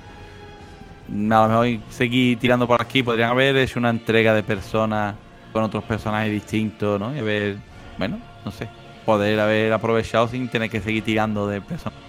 [1.09, 3.03] A lo mejor seguir tirando por aquí.
[3.03, 5.15] Podrían haber hecho una entrega de personas
[5.53, 7.15] con otros personajes distintos, ¿no?
[7.15, 7.57] Y haber.
[7.97, 8.67] Bueno, no sé.
[9.05, 11.99] Poder haber aprovechado sin tener que seguir tirando de personas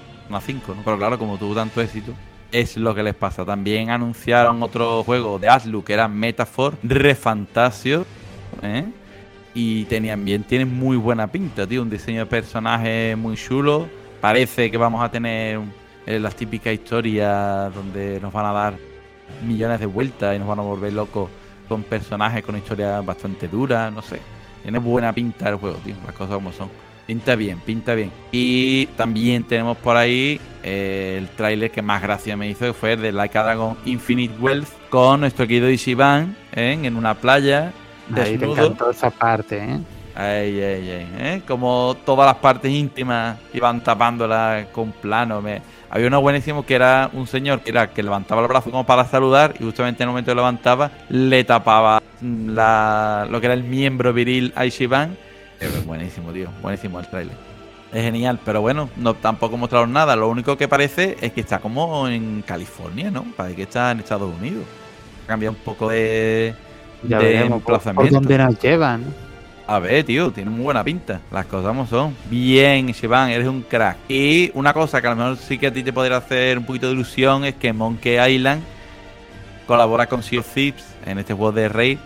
[0.40, 0.82] 5, ¿no?
[0.84, 2.12] Pero claro, como tuvo tanto éxito,
[2.52, 3.44] es lo que les pasa.
[3.44, 8.06] También anunciaron otro juego de Aslu que era Metaphor Refantasio,
[8.62, 8.84] ¿eh?
[9.54, 11.82] Y tenían bien, tienen muy buena pinta, tío.
[11.82, 13.88] Un diseño de personaje muy chulo
[14.20, 15.60] parece que vamos a tener
[16.06, 18.74] eh, las típicas historias donde nos van a dar
[19.46, 21.28] millones de vueltas y nos van a volver locos
[21.68, 24.20] con personajes con historias bastante duras, no sé.
[24.62, 26.68] Tiene buena pinta el juego, tío, las cosas como son.
[27.08, 28.12] Pinta bien, pinta bien.
[28.32, 32.92] Y también tenemos por ahí eh, el tráiler que más gracia me hizo, que fue
[32.92, 36.78] el de Like a Dragon Infinite Wealth con nuestro querido Ishiban ¿eh?
[36.82, 37.72] en una playa.
[38.10, 38.62] Desnudo.
[38.62, 39.78] Ahí te esa parte, ¿eh?
[40.14, 41.42] Ay, ay, ay, ¿eh?
[41.48, 45.40] Como todas las partes íntimas iban tapándola con plano.
[45.40, 45.62] Me...
[45.88, 49.06] Había uno buenísimo que era un señor que era que levantaba el brazo como para
[49.06, 53.26] saludar y justamente en el momento que levantaba le tapaba la...
[53.30, 55.16] lo que era el miembro viril a Ishiban.
[55.60, 56.48] Es buenísimo, tío.
[56.62, 57.36] Buenísimo el trailer.
[57.92, 60.14] Es genial, pero bueno, no tampoco mostraron nada.
[60.14, 63.24] Lo único que parece es que está como en California, ¿no?
[63.36, 64.64] Parece que está en Estados Unidos.
[65.26, 66.54] Cambia un poco de,
[67.02, 68.02] ya de emplazamiento.
[68.02, 69.04] Por, dónde nos llevan.
[69.66, 71.20] A ver, tío, tiene muy buena pinta.
[71.30, 72.14] Las cosas como son.
[72.30, 73.98] Bien, Shivan, eres un crack.
[74.08, 76.64] Y una cosa que a lo mejor sí que a ti te podría hacer un
[76.64, 78.62] poquito de ilusión es que Monkey Island
[79.66, 81.98] colabora con Sea of Thieves en este juego de Raid.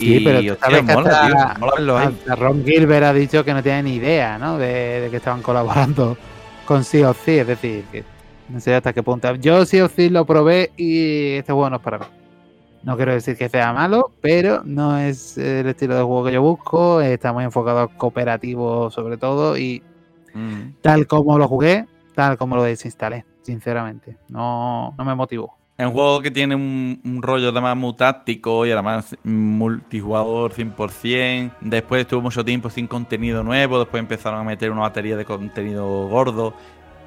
[0.00, 4.38] Sí, y, pero hostia, mola, tío, Ron Gilbert ha dicho que no tiene ni idea,
[4.38, 4.56] ¿no?
[4.56, 6.16] De, que estaban colaborando
[6.64, 7.28] con Sea of.
[7.28, 8.02] Es decir, que
[8.48, 9.34] no sé hasta qué punto.
[9.34, 12.06] Yo Sea of Thieves lo probé y este juego no es para mí.
[12.82, 16.40] No quiero decir que sea malo, pero no es el estilo de juego que yo
[16.40, 17.02] busco.
[17.02, 19.82] Está muy enfocado a cooperativo sobre todo y
[20.32, 20.80] mm.
[20.80, 21.84] tal como lo jugué,
[22.14, 24.16] tal como lo desinstalé, sinceramente.
[24.30, 25.59] No, no me motivó.
[25.80, 31.52] Es un juego que tiene un, rollo además muy táctico y además multijugador 100%.
[31.62, 36.06] Después estuvo mucho tiempo sin contenido nuevo, después empezaron a meter una batería de contenido
[36.08, 36.52] gordo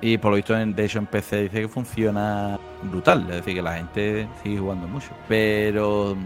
[0.02, 3.28] y por lo visto, de hecho, en PC dice que funciona brutal.
[3.30, 5.12] Es decir, que la gente sigue jugando mucho.
[5.28, 6.18] Pero,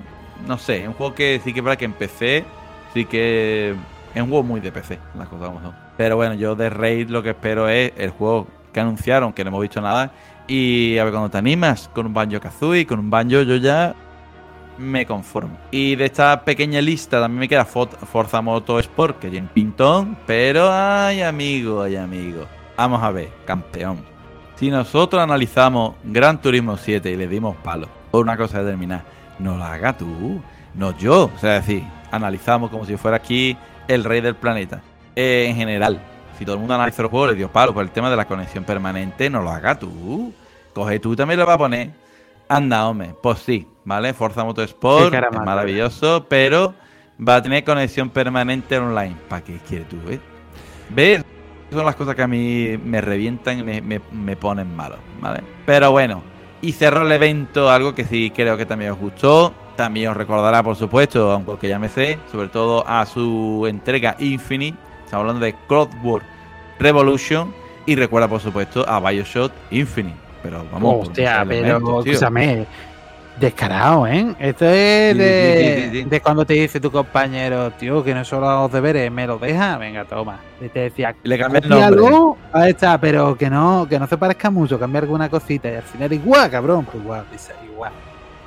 [0.47, 2.45] no sé, es un juego que sí que para que en PC,
[2.93, 3.75] sí que
[4.15, 5.75] es un juego muy de PC, las cosas como son.
[5.97, 9.49] Pero bueno, yo de Raid lo que espero es el juego que anunciaron, que no
[9.49, 10.13] hemos visto nada.
[10.47, 13.93] Y a ver, cuando te animas con un Banjo Kazooie, con un Banjo, yo ya
[14.77, 15.57] me conformo.
[15.71, 21.21] Y de esta pequeña lista también me queda Forza Motorsport, que tiene pintón, pero ay
[21.21, 22.45] amigo, ay amigo.
[22.77, 24.05] Vamos a ver, campeón.
[24.55, 29.03] Si nosotros analizamos Gran Turismo 7 y le dimos palo por una cosa determinada,
[29.39, 30.41] no la haga tú,
[30.73, 31.31] no yo.
[31.35, 33.57] O sea, decir, analizamos como si fuera aquí
[33.87, 34.81] el rey del planeta.
[35.15, 35.99] en general,
[36.37, 38.25] si todo el mundo analiza los juegos, le dio palo por el tema de la
[38.25, 40.33] conexión permanente, no lo haga tú.
[40.73, 41.91] Coge tú también lo vas a poner.
[42.49, 44.13] Anda, hombre, pues sí, ¿vale?
[44.13, 46.73] Forza Motorsport, es maravilloso, pero
[47.25, 49.15] va a tener conexión permanente online.
[49.27, 50.19] ¿Para qué quieres tú, eh?
[50.89, 51.23] ¿Ves?
[51.71, 55.43] son las cosas que a mí me revientan y me, ponen malo, ¿vale?
[55.65, 56.23] Pero bueno,
[56.61, 59.53] y cerró el evento, algo que sí creo que también os gustó.
[59.75, 64.77] También os recordará, por supuesto, aunque ya me sé, sobre todo a su entrega Infinite.
[65.07, 66.25] Estamos hablando de Cloudwork
[66.79, 67.53] Revolution.
[67.85, 70.17] Y recuerda, por supuesto, a Bioshock Infinite.
[70.43, 72.67] Pero vamos, hostia, pero escúchame.
[73.39, 74.35] Descarado, ¿eh?
[74.37, 79.25] Esto es de, cuando te dice tu compañero, tío, que no solo los deberes, me
[79.25, 80.39] lo deja, venga, toma.
[80.59, 82.35] Y te decía, le cambia el nombre.
[82.51, 85.83] ahí está, pero que no, que no se parezca mucho, cambia alguna cosita y al
[85.83, 87.25] final igual, cabrón, pues igual,
[87.71, 87.93] igual.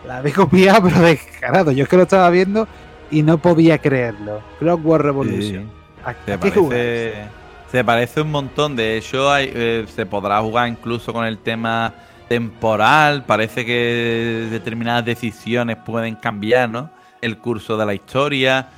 [0.06, 1.70] La había copiado, pero descarado.
[1.72, 2.68] Yo es que lo estaba viendo
[3.10, 4.42] y no podía creerlo.
[4.58, 5.79] Clockwork Revolution.
[6.26, 7.28] Se, parece,
[7.70, 8.76] se parece un montón.
[8.76, 11.94] De hecho, hay, eh, se podrá jugar incluso con el tema
[12.28, 16.90] temporal, parece que determinadas decisiones pueden cambiar, ¿no?
[17.20, 18.68] El curso de la historia.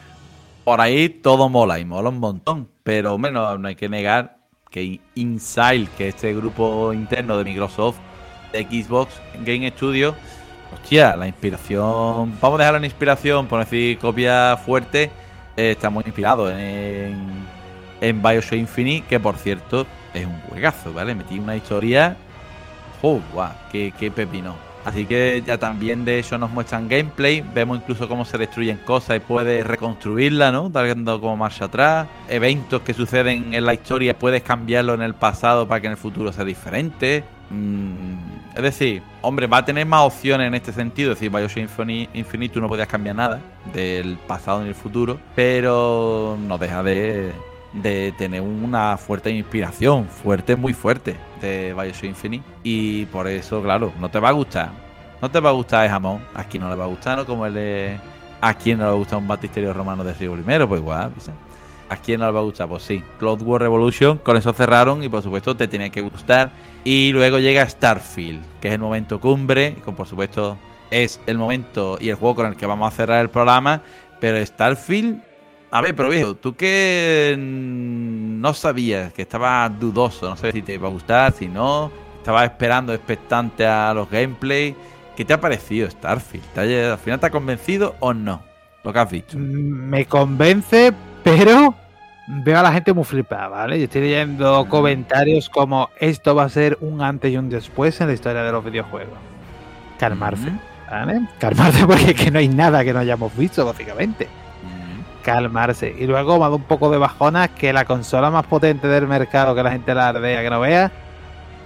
[0.64, 2.68] Por ahí todo mola y mola un montón.
[2.82, 4.38] Pero menos no hay que negar
[4.70, 7.98] que Inside, que este grupo interno de Microsoft,
[8.52, 10.14] de Xbox Game Studio,
[10.72, 12.38] hostia, la inspiración.
[12.40, 15.10] Vamos a dejar la inspiración, por decir copia fuerte.
[15.56, 17.46] Está muy inspirado en,
[18.00, 21.14] en Bioshock Infinite, que por cierto es un juegazo, ¿vale?
[21.14, 22.16] Metí una historia
[23.04, 23.50] ¡Oh, guau!
[23.72, 24.54] Qué, pepino!
[24.84, 29.16] Así que ya también de eso nos muestran gameplay, vemos incluso cómo se destruyen cosas
[29.16, 30.68] y puedes reconstruirla, ¿no?
[30.68, 32.06] Dando como marcha atrás.
[32.28, 35.98] Eventos que suceden en la historia, puedes cambiarlo en el pasado para que en el
[35.98, 37.24] futuro sea diferente.
[37.52, 41.12] Mm, es decir, hombre, va a tener más opciones en este sentido.
[41.12, 41.58] Es decir, Bioshock
[42.14, 43.40] Infinite, tú no podías cambiar nada
[43.72, 47.32] del pasado en el futuro, pero no deja de,
[47.72, 52.44] de tener una fuerte inspiración, fuerte, muy fuerte, de Bioshock Infinite.
[52.62, 54.70] Y por eso, claro, no te va a gustar.
[55.20, 56.22] No te va a gustar el jamón.
[56.34, 57.24] A quien no le va a gustar, ¿no?
[57.24, 58.00] Como el de.
[58.40, 61.12] A quien no le va a gustar un batisterio romano de Río Primero, pues igual.
[61.92, 62.68] ¿A quién no le va a gustar?
[62.68, 63.02] Pues sí.
[63.18, 66.50] Cloud War Revolution, con eso cerraron y por supuesto te tiene que gustar.
[66.84, 70.56] Y luego llega Starfield, que es el momento cumbre, por supuesto
[70.90, 73.82] es el momento y el juego con el que vamos a cerrar el programa.
[74.20, 75.20] Pero Starfield
[75.70, 80.74] a ver, pero viejo, tú que no sabías, que estabas dudoso, no sé si te
[80.74, 84.74] iba a gustar, si no, estabas esperando expectante a los gameplays.
[85.14, 86.58] ¿Qué te ha parecido Starfield?
[86.58, 88.42] ¿Al final te ha convencido o no?
[88.82, 89.38] Lo que has dicho.
[89.38, 91.74] Mm, me convence, pero
[92.26, 93.78] veo a la gente muy flipada, ¿vale?
[93.78, 98.08] Yo estoy leyendo comentarios como esto va a ser un antes y un después en
[98.08, 99.18] la historia de los videojuegos.
[99.98, 100.52] Calmarse.
[100.90, 101.22] ¿vale?
[101.38, 104.28] Calmarse porque que no hay nada que no hayamos visto, básicamente
[105.22, 105.94] calmarse.
[105.98, 109.06] Y luego me ha dado un poco de bajona que la consola más potente del
[109.06, 110.90] mercado, que la gente la ardea, que no vea,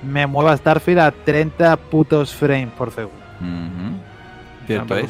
[0.02, 3.16] me mueva Starfield a 30 putos frames por segundo.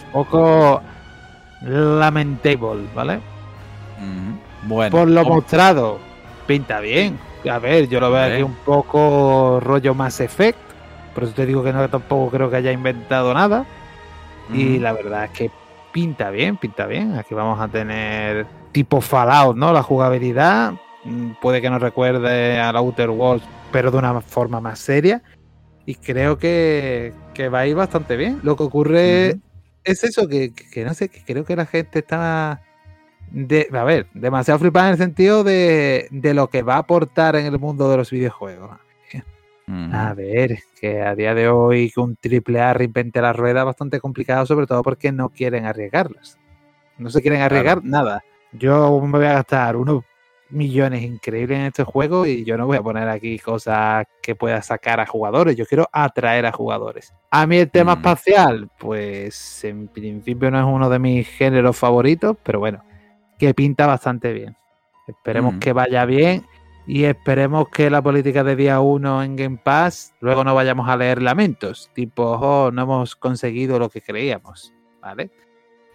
[0.05, 0.81] Un poco
[1.63, 3.21] lamentable, ¿vale?
[4.67, 4.97] Bueno.
[4.97, 5.99] Por lo mostrado,
[6.47, 7.19] pinta bien.
[7.51, 10.59] A ver, yo lo veo aquí un poco rollo más Effect.
[11.15, 13.65] Por eso te digo que no tampoco creo que haya inventado nada.
[14.53, 15.51] Y la verdad es que
[15.93, 17.17] pinta bien, pinta bien.
[17.17, 19.73] Aquí vamos a tener tipo Fallout, ¿no?
[19.73, 20.75] La jugabilidad
[21.05, 25.23] mm, puede que nos recuerde al Outer Worlds, pero de una forma más seria.
[25.87, 27.15] Y creo que,
[27.53, 28.41] va a ir bastante bien.
[28.43, 29.37] Lo que ocurre
[29.85, 30.53] es eso, que,
[30.85, 32.61] no sé, que creo que la gente está...
[33.31, 37.37] De, a ver, demasiado flipada en el sentido de, de lo que va a aportar
[37.37, 38.71] en el mundo de los videojuegos.
[39.69, 43.67] A ver, que a día de hoy que un triple A reinvente la rueda es
[43.67, 46.39] bastante complicado, sobre todo porque no quieren arriesgarlas.
[46.99, 48.23] No se quieren arriesgar nada.
[48.53, 50.05] Yo me voy a gastar unos
[50.51, 54.63] millones increíbles en este juego y yo no voy a poner aquí cosas que pueda
[54.63, 55.57] sacar a jugadores.
[55.57, 57.13] Yo quiero atraer a jugadores.
[57.33, 62.37] A mí el tema espacial, pues en principio no es uno de mis géneros favoritos,
[62.45, 62.85] pero bueno,
[63.39, 64.57] que pinta bastante bien.
[65.07, 66.45] Esperemos que vaya bien
[66.87, 70.97] y esperemos que la política de día 1 en Game Pass luego no vayamos a
[70.97, 75.31] leer lamentos, tipo, oh, no hemos conseguido lo que creíamos, ¿vale?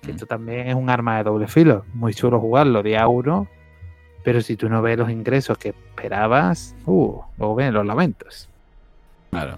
[0.04, 0.10] Mm.
[0.10, 3.48] Esto también es un arma de doble filo, muy chulo jugarlo día 1,
[4.24, 8.50] pero si tú no ves los ingresos que esperabas, uh, luego ven los lamentos.
[9.30, 9.58] Claro.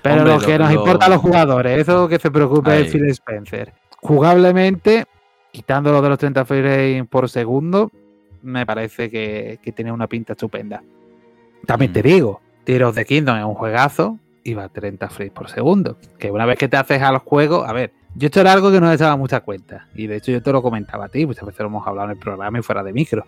[0.00, 3.72] Pero lo, que nos importa a los jugadores, eso que se preocupe el Phil Spencer.
[4.00, 5.06] Jugablemente,
[5.52, 7.90] quitándolo de los 30 frames por segundo,
[8.42, 10.82] me parece que, tiene una pinta estupenda.
[11.66, 12.06] También te mm.
[12.06, 15.98] digo, Tears de Kingdom es un juegazo y va a 30 frames por segundo.
[16.18, 18.80] Que una vez que te haces al juego, a ver, yo esto era algo que
[18.80, 19.86] no me echaba mucha cuenta.
[19.94, 22.16] Y de hecho yo te lo comentaba a ti, muchas veces lo hemos hablado en
[22.16, 23.24] el programa y fuera de micro.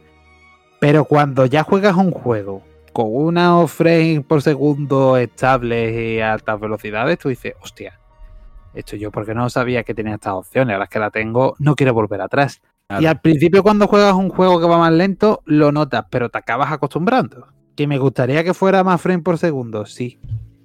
[0.80, 7.18] Pero cuando ya juegas un juego con unos frames por segundo estables y altas velocidades,
[7.18, 7.98] tú dices, hostia,
[8.74, 11.94] esto yo porque no sabía que tenía estas opciones, ahora que la tengo, no quiero
[11.94, 12.60] volver atrás.
[13.00, 16.38] Y al principio cuando juegas un juego que va más lento, lo notas, pero te
[16.38, 17.48] acabas acostumbrando.
[17.76, 20.18] Que me gustaría que fuera más frame por segundo, sí.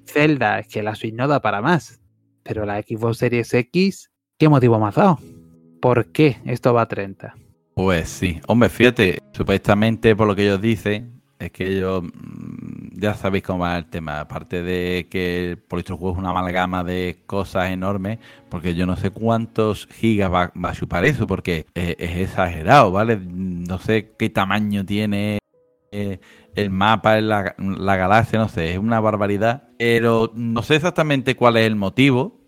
[0.05, 2.01] Zelda, es que la Switch no da para más.
[2.43, 5.19] Pero la Xbox Series X, ¿qué motivo ha dado?
[5.81, 7.35] ¿Por qué esto va a 30?
[7.75, 8.41] Pues sí.
[8.47, 12.03] Hombre, fíjate, supuestamente por lo que ellos dicen, es que ellos
[12.99, 14.19] ya sabéis cómo va el tema.
[14.19, 18.95] Aparte de que por estos juego es una amalgama de cosas enormes, porque yo no
[18.97, 23.19] sé cuántos gigas va, a chupar eso, porque es, exagerado, ¿vale?
[23.19, 25.39] No sé qué tamaño tiene
[25.91, 26.19] eh,
[26.55, 29.69] el mapa la, la, galaxia, no sé, es una barbaridad.
[29.77, 32.39] Pero no sé exactamente cuál es el motivo.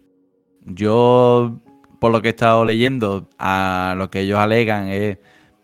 [0.66, 1.60] Yo,
[2.00, 5.18] por lo que he estado leyendo, a lo que ellos alegan es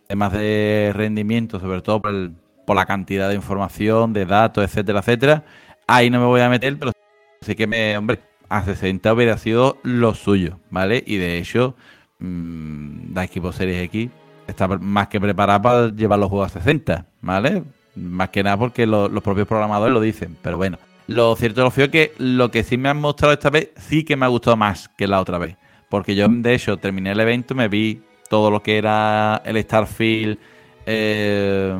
[0.08, 2.34] temas de rendimiento, sobre todo por el
[2.68, 5.46] por la cantidad de información, de datos, etcétera, etcétera.
[5.88, 6.92] Ahí no me voy a meter, pero
[7.40, 11.02] sí que me, hombre, a 60 hubiera sido lo suyo, ¿vale?
[11.08, 11.76] Y de hecho,
[12.20, 14.10] mmm, la equipo Series X
[14.48, 17.64] está más que preparada para llevar los juegos a 60, ¿vale?
[17.96, 20.78] Más que nada porque los propios programadores lo dicen, pero bueno.
[21.08, 24.04] Lo cierto lo feo es que lo que sí me han mostrado esta vez sí
[24.04, 25.56] que me ha gustado más que la otra vez.
[25.88, 30.38] Porque yo, de hecho, terminé el evento, me vi todo lo que era el Starfield
[30.86, 31.74] eh,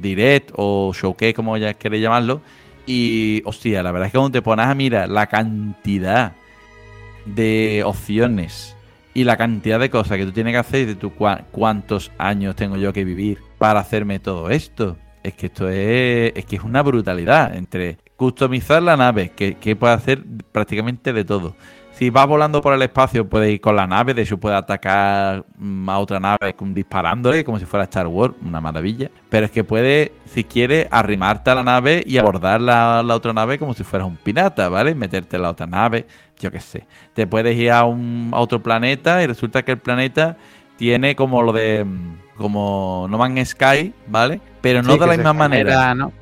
[0.00, 2.40] direct o showcase, como ya queréis llamarlo.
[2.86, 6.32] Y, hostia, la verdad es que cuando te pones a mirar la cantidad
[7.26, 8.74] de opciones
[9.12, 12.76] y la cantidad de cosas que tú tienes que hacer, de tu cuántos años tengo
[12.76, 14.96] yo que vivir para hacerme todo esto.
[15.22, 19.76] Es que esto es, es que es una brutalidad entre customizar la nave, que, que
[19.76, 21.54] puede hacer prácticamente de todo
[21.98, 24.14] si va volando por el espacio, puede ir con la nave.
[24.14, 28.34] De hecho, puede atacar mm, a otra nave disparándole, como si fuera Star Wars.
[28.40, 29.10] Una maravilla.
[29.28, 33.58] Pero es que puede, si quiere, arrimarte a la nave y abordar la, otra nave
[33.58, 34.94] como si fueras un pirata, ¿vale?
[34.94, 36.06] Meterte en la otra nave,
[36.38, 36.86] yo qué sé.
[37.14, 40.36] Te puedes ir a, un, otro planeta y resulta que el planeta
[40.76, 41.84] tiene como lo de.
[41.84, 44.40] Mm, como No Man's Sky, ¿vale?
[44.60, 45.96] Pero no de la misma manera.
[45.96, 46.12] ¿no?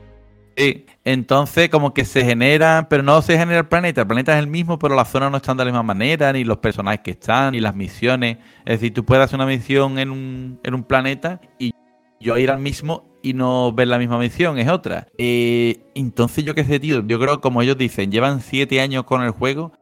[0.56, 4.38] Sí, entonces como que se genera, pero no se genera el planeta, el planeta es
[4.38, 7.10] el mismo, pero las zonas no están de la misma manera, ni los personajes que
[7.10, 8.38] están, ni las misiones.
[8.64, 11.72] Es decir, tú puedes hacer una misión en un, en un planeta y
[12.20, 15.08] yo ir al mismo y no ver la misma misión, es otra.
[15.18, 19.22] Eh, entonces yo qué sé, tío, yo creo como ellos dicen, llevan siete años con
[19.22, 19.72] el juego,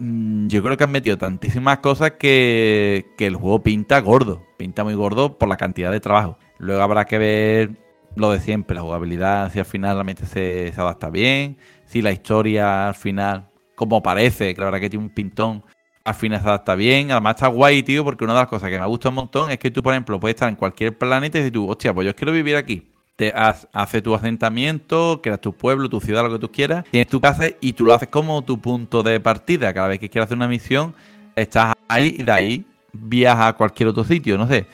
[0.00, 4.82] mm, yo creo que han metido tantísimas cosas que, que el juego pinta gordo, pinta
[4.82, 6.38] muy gordo por la cantidad de trabajo.
[6.58, 7.83] Luego habrá que ver
[8.16, 12.12] lo de siempre, la jugabilidad, si al final realmente se, se adapta bien, si la
[12.12, 15.64] historia al final, como parece, que la verdad que tiene un pintón,
[16.04, 17.10] al final se adapta bien.
[17.10, 19.58] Además está guay, tío, porque una de las cosas que me gusta un montón es
[19.58, 22.14] que tú, por ejemplo, puedes estar en cualquier planeta y decir tú, hostia, pues yo
[22.14, 22.90] quiero vivir aquí.
[23.16, 27.20] Te haces tu asentamiento, creas tu pueblo, tu ciudad, lo que tú quieras, tienes tu
[27.20, 29.72] casa y tú lo haces como tu punto de partida.
[29.72, 30.94] Cada vez que quieras hacer una misión,
[31.36, 34.66] estás ahí y de ahí viajas a cualquier otro sitio, no sé.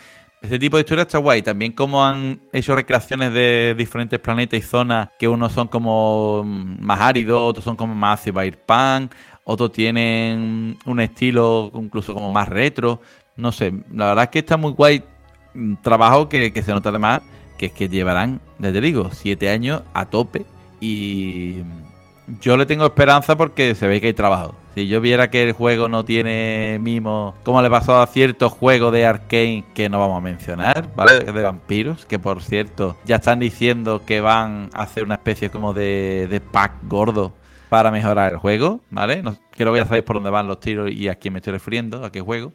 [0.42, 1.42] Ese tipo de historia está guay.
[1.42, 7.00] También como han hecho recreaciones de diferentes planetas y zonas, que unos son como más
[7.00, 9.12] áridos, otros son como más cyberpunk,
[9.44, 13.00] otros tienen un estilo incluso como más retro.
[13.36, 15.04] No sé, la verdad es que está muy guay.
[15.82, 17.22] Trabajo que, que se nota además
[17.60, 20.46] que es que llevarán, ya te digo, siete años a tope.
[20.80, 21.58] Y
[22.40, 24.54] yo le tengo esperanza porque se ve que hay trabajo.
[24.74, 28.92] Si yo viera que el juego no tiene mimo, como le pasó a ciertos juegos
[28.92, 31.20] de Arkane que no vamos a mencionar, ¿vale?
[31.20, 35.72] De vampiros, que por cierto ya están diciendo que van a hacer una especie como
[35.74, 37.32] de, de pack gordo
[37.68, 39.22] para mejorar el juego, ¿vale?
[39.22, 41.52] No, creo que ya sabéis por dónde van los tiros y a quién me estoy
[41.52, 42.52] refiriendo, a qué juego.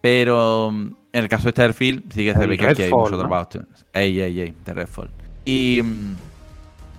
[0.00, 3.18] Pero mm, en el caso de Starfield sí que se ve que aquí hay mucho
[3.18, 3.48] trabajo.
[3.92, 5.10] Ey, ey, ey, de Redfall.
[5.44, 6.16] Y mm,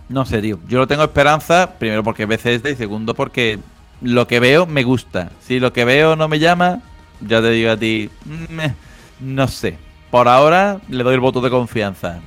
[0.09, 0.59] no sé, tío.
[0.67, 3.59] Yo lo tengo esperanza, primero porque es Bethesda y segundo porque
[4.05, 5.31] lo que veo me gusta.
[5.41, 6.79] Si lo que veo no me llama,
[7.21, 8.09] ya te digo a ti,
[9.19, 9.77] no sé.
[10.11, 12.21] Por ahora le doy el voto de confianza.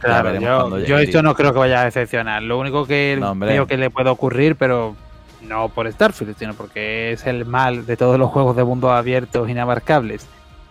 [0.86, 2.42] yo, esto no creo que vaya a decepcionar.
[2.42, 4.96] Lo único que creo que le puede ocurrir, pero
[5.40, 9.48] no por Starfield, sino porque es el mal de todos los juegos de mundo abiertos
[9.48, 10.26] inabarcables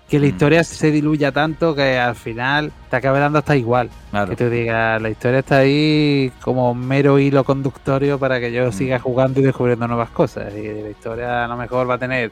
[0.10, 0.30] que la mm.
[0.30, 3.90] historia se diluya tanto que al final te acabe dando hasta igual.
[4.30, 8.72] Que tú digas, la historia está ahí como mero hilo conductorio para que yo mm.
[8.72, 10.54] siga jugando y descubriendo nuevas cosas.
[10.56, 12.32] Y la historia a lo mejor va a tener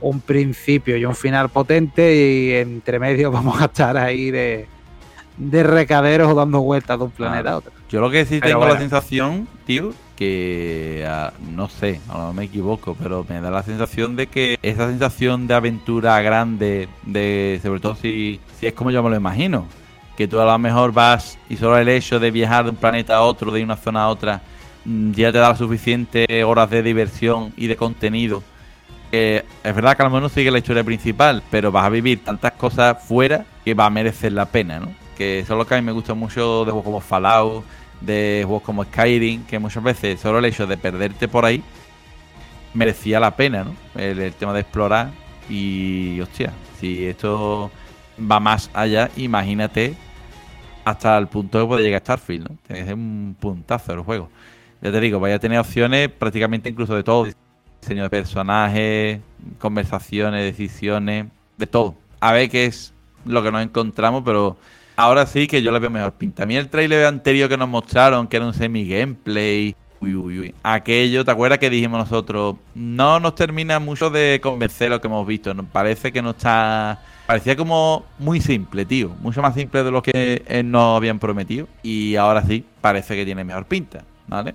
[0.00, 4.66] un principio y un final potente y entre medio vamos a estar ahí de,
[5.38, 7.72] de recaderos dando vueltas de un planeta a otro.
[7.88, 12.96] Yo lo que sí tengo la sensación, tío, que ah, no sé, no me equivoco,
[13.00, 17.96] pero me da la sensación de que esa sensación de aventura grande, de sobre todo
[17.96, 19.66] si, si es como yo me lo imagino,
[20.16, 23.16] que tú a lo mejor vas y solo el hecho de viajar de un planeta
[23.16, 24.42] a otro, de una zona a otra,
[24.84, 28.42] mm, ya te da suficientes horas de diversión y de contenido.
[29.10, 32.24] es verdad que a lo mejor no sigue la historia principal, pero vas a vivir
[32.24, 34.88] tantas cosas fuera que va a merecer la pena, ¿no?
[35.16, 37.64] Que eso es lo que a mí me gusta mucho de juegos como Fallout,
[38.00, 41.62] de juegos como Skyrim, que muchas veces solo el hecho de perderte por ahí
[42.74, 43.74] merecía la pena, ¿no?
[43.94, 45.10] El, tema de explorar
[45.48, 47.70] y, hostia, si esto
[48.18, 49.94] va más allá, imagínate
[50.84, 52.58] hasta el punto que puede llegar Starfield, ¿no?
[52.68, 54.28] Es un puntazo el juego.
[54.82, 57.26] ya te digo, vaya a tener opciones prácticamente incluso de todo.
[57.80, 59.20] Diseño de personajes,
[59.58, 61.26] conversaciones, decisiones,
[61.56, 61.94] de todo.
[62.20, 62.92] A ver qué es
[63.24, 64.56] lo que nos encontramos, pero
[64.96, 66.42] ahora sí que yo le veo mejor pinta.
[66.42, 70.54] A mí el trailer anterior que nos mostraron, que era un semi-gameplay, uy, uy, uy,
[70.62, 72.56] aquello, ¿te acuerdas que dijimos nosotros?
[72.74, 75.54] No nos termina mucho de convencer lo que hemos visto.
[75.72, 79.10] Parece que no está parecía como muy simple, tío.
[79.20, 81.68] Mucho más simple de lo que nos habían prometido.
[81.82, 84.54] Y ahora sí, parece que tiene mejor pinta, ¿vale?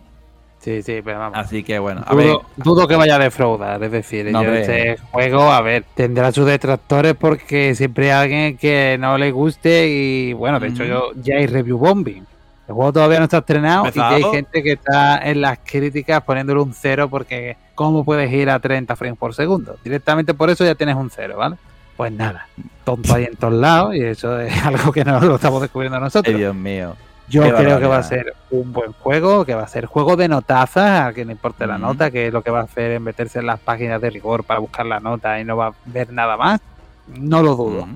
[0.59, 1.37] Sí, sí, pero vamos.
[1.37, 2.37] Así que bueno, a dudo, ver.
[2.57, 7.75] Dudo que vaya a defraudar, es decir, este juego, a ver, tendrá sus detractores porque
[7.75, 11.77] siempre hay alguien que no le guste y bueno, de hecho yo ya hay review
[11.77, 12.25] bombing.
[12.67, 16.61] El juego todavía no está estrenado y hay gente que está en las críticas poniéndole
[16.61, 19.77] un cero porque ¿cómo puedes ir a 30 frames por segundo?
[19.83, 21.55] Directamente por eso ya tienes un cero, ¿vale?
[21.97, 22.47] Pues nada,
[22.83, 26.35] tonto ahí en todos lados y eso es algo que no lo estamos descubriendo nosotros.
[26.35, 26.95] Dios mío.
[27.29, 30.27] Yo creo que va a ser un buen juego, que va a ser juego de
[30.27, 33.39] notazas, a quien le importe la nota, que lo que va a hacer es meterse
[33.39, 36.37] en las páginas de rigor para buscar la nota y no va a ver nada
[36.37, 36.59] más.
[37.07, 37.87] No lo dudo.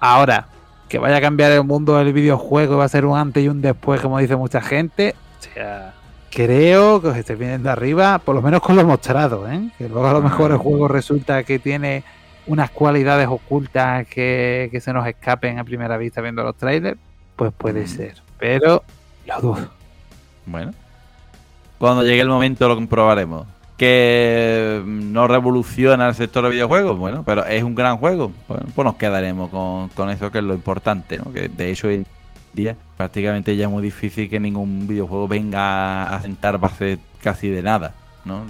[0.00, 0.46] Ahora,
[0.88, 3.48] que vaya a cambiar el mundo del videojuego y va a ser un antes y
[3.48, 5.94] un después, como dice mucha gente, o sea,
[6.30, 9.70] creo que os esté viendo arriba, por lo menos con lo mostrado, ¿eh?
[9.78, 12.02] que luego a lo mejor el juego resulta que tiene
[12.46, 16.98] unas cualidades ocultas que, que se nos escapen a primera vista viendo los trailers,
[17.36, 18.82] pues puede ser pero
[19.26, 19.68] lo dudo.
[20.46, 20.72] Bueno,
[21.78, 23.46] cuando llegue el momento lo comprobaremos.
[23.76, 28.32] Que no revoluciona el sector de videojuegos, bueno, pero es un gran juego.
[28.48, 29.50] Bueno, pues nos quedaremos
[29.94, 31.32] con, eso que es lo importante, ¿no?
[31.32, 32.06] Que de hecho hoy en
[32.52, 37.62] día prácticamente ya es muy difícil que ningún videojuego venga a sentar base casi de
[37.62, 38.44] nada, ¿no?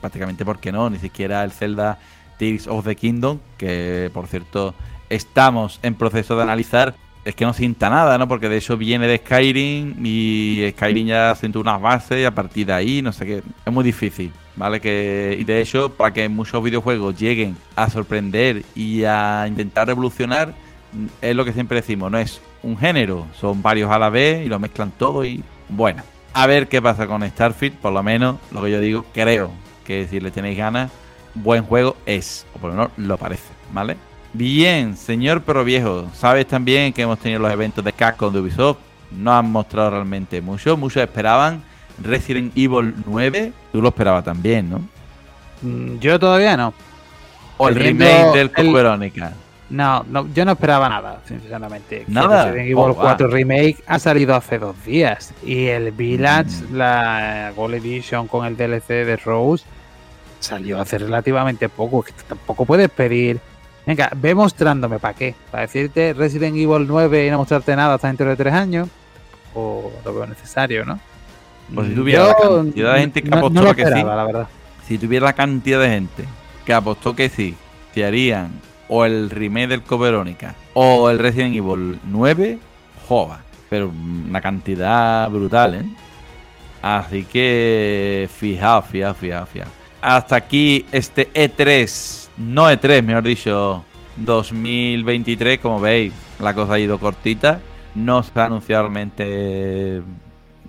[0.00, 1.98] prácticamente porque no, ni siquiera el Zelda
[2.38, 4.74] Tears of the Kingdom, que por cierto
[5.10, 8.28] estamos en proceso de analizar es que no sienta nada, ¿no?
[8.28, 12.66] Porque de hecho viene de Skyrim y Skyrim ya sentó unas bases y a partir
[12.66, 14.80] de ahí, no sé qué, es muy difícil, ¿vale?
[14.80, 20.54] Que, y de hecho, para que muchos videojuegos lleguen a sorprender y a intentar revolucionar,
[21.20, 24.48] es lo que siempre decimos, no es un género, son varios a la vez y
[24.48, 26.02] lo mezclan todo y bueno.
[26.34, 29.50] A ver qué pasa con Starfield, por lo menos lo que yo digo, creo
[29.86, 30.90] que si le tenéis ganas,
[31.34, 33.96] buen juego es, o por lo menos lo parece, ¿vale?
[34.34, 38.78] Bien, señor Pero Viejo, sabes también que hemos tenido los eventos de Capcom de Ubisoft.
[39.12, 40.76] No han mostrado realmente mucho.
[40.76, 41.62] Muchos esperaban
[42.02, 43.52] Resident Evil 9.
[43.70, 44.80] Tú lo esperabas también, ¿no?
[45.62, 46.74] Mm, yo todavía no.
[47.58, 49.32] O el remake del Code Verónica.
[49.70, 52.04] No, no, yo no esperaba nada, sinceramente.
[52.08, 52.46] Nada.
[52.46, 55.32] Resident Evil 4 Remake ha salido hace dos días.
[55.44, 56.74] Y el Village, mm.
[56.74, 59.64] la Gold Edition con el DLC de Rose,
[60.40, 62.02] salió hace relativamente poco.
[62.02, 63.38] Que tampoco puedes pedir
[63.86, 65.34] Venga, ve mostrándome, ¿para qué?
[65.50, 68.88] ¿Para decirte Resident Evil 9 y no mostrarte nada hasta dentro de tres años?
[69.54, 70.98] O lo veo necesario, ¿no?
[71.74, 74.48] Pues si tuviera la cantidad de gente que apostó que sí, la verdad.
[74.86, 76.24] si tuviera la cantidad de gente
[76.64, 77.54] que apostó que sí,
[77.92, 78.52] te harían
[78.88, 82.58] o el remake del Coverónica o el Resident Evil 9,
[83.08, 83.40] joda.
[83.70, 85.84] Pero una cantidad brutal, ¿eh?
[86.82, 89.70] Así que fijaos, fijaos, fijaos, fijaos.
[90.02, 93.84] Hasta aquí este E3 no E3, mejor dicho,
[94.16, 97.60] 2023, como veis, la cosa ha ido cortita.
[97.94, 100.02] No se ha anunciado realmente.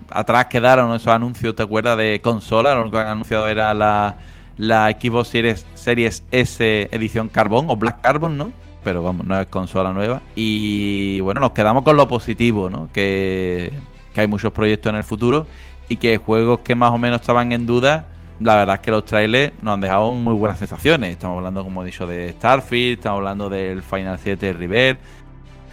[0.10, 1.98] Atrás quedaron esos anuncios, ¿te acuerdas?
[1.98, 2.76] De consola.
[2.76, 4.18] Lo que han anunciado era la,
[4.58, 8.52] la Xbox Series, Series S edición Carbon o Black Carbon, ¿no?
[8.84, 10.22] Pero vamos, no es consola nueva.
[10.36, 12.90] Y bueno, nos quedamos con lo positivo, ¿no?
[12.94, 13.74] Que,
[14.14, 15.48] que hay muchos proyectos en el futuro
[15.90, 18.06] y que juegos que más o menos estaban en duda
[18.40, 21.12] la verdad es que los trailers nos han dejado muy buenas sensaciones.
[21.12, 24.98] Estamos hablando, como he dicho, de Starfield, estamos hablando del Final 7 River,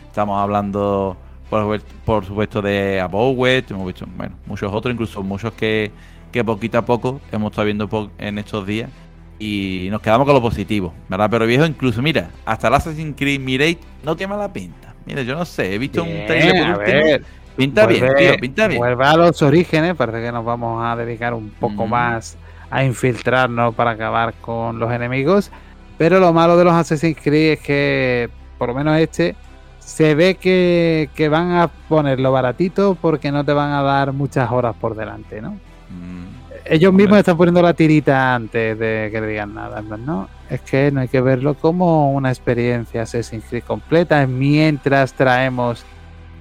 [0.07, 1.17] estamos hablando,
[1.51, 5.91] por, supuesto, de Abowet, hemos visto, bueno, muchos otros, incluso muchos que,
[6.31, 8.91] que poquito a poco hemos estado viendo en estos días.
[9.39, 11.29] Y nos quedamos con lo positivo, ¿verdad?
[11.29, 14.95] Pero viejo, incluso, mira, hasta el Assassin's Creed Mirage no tiene mala pinta.
[15.05, 17.27] Mira, yo no sé, he visto un trailer por último.
[17.57, 18.79] Pinta bien, tío, pinta bien.
[18.79, 21.91] Vuelve a los orígenes, parece que nos vamos a dedicar un poco mm.
[21.91, 22.39] más
[22.73, 25.51] a infiltrarnos para acabar con los enemigos.
[25.99, 29.37] Pero lo malo de los Assassin's Creed es que, por lo menos este,
[29.79, 34.75] se ve que, van a ponerlo baratito porque no te van a dar muchas horas
[34.81, 35.51] por delante, ¿no?
[35.51, 36.33] Mm.
[36.65, 40.29] Ellos mismos están poniendo la tirita antes de que le digan nada, ¿no?
[40.49, 45.85] Es que no hay que verlo como una experiencia Assassin's Creed completa mientras traemos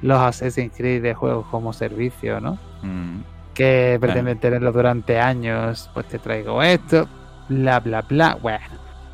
[0.01, 2.57] los Assassin's Creed de juegos como servicio, ¿no?
[2.83, 3.30] Mm
[3.61, 7.07] que pretenden tenerlo durante años, pues te traigo esto,
[7.47, 8.35] bla, bla, bla.
[8.41, 8.65] Bueno,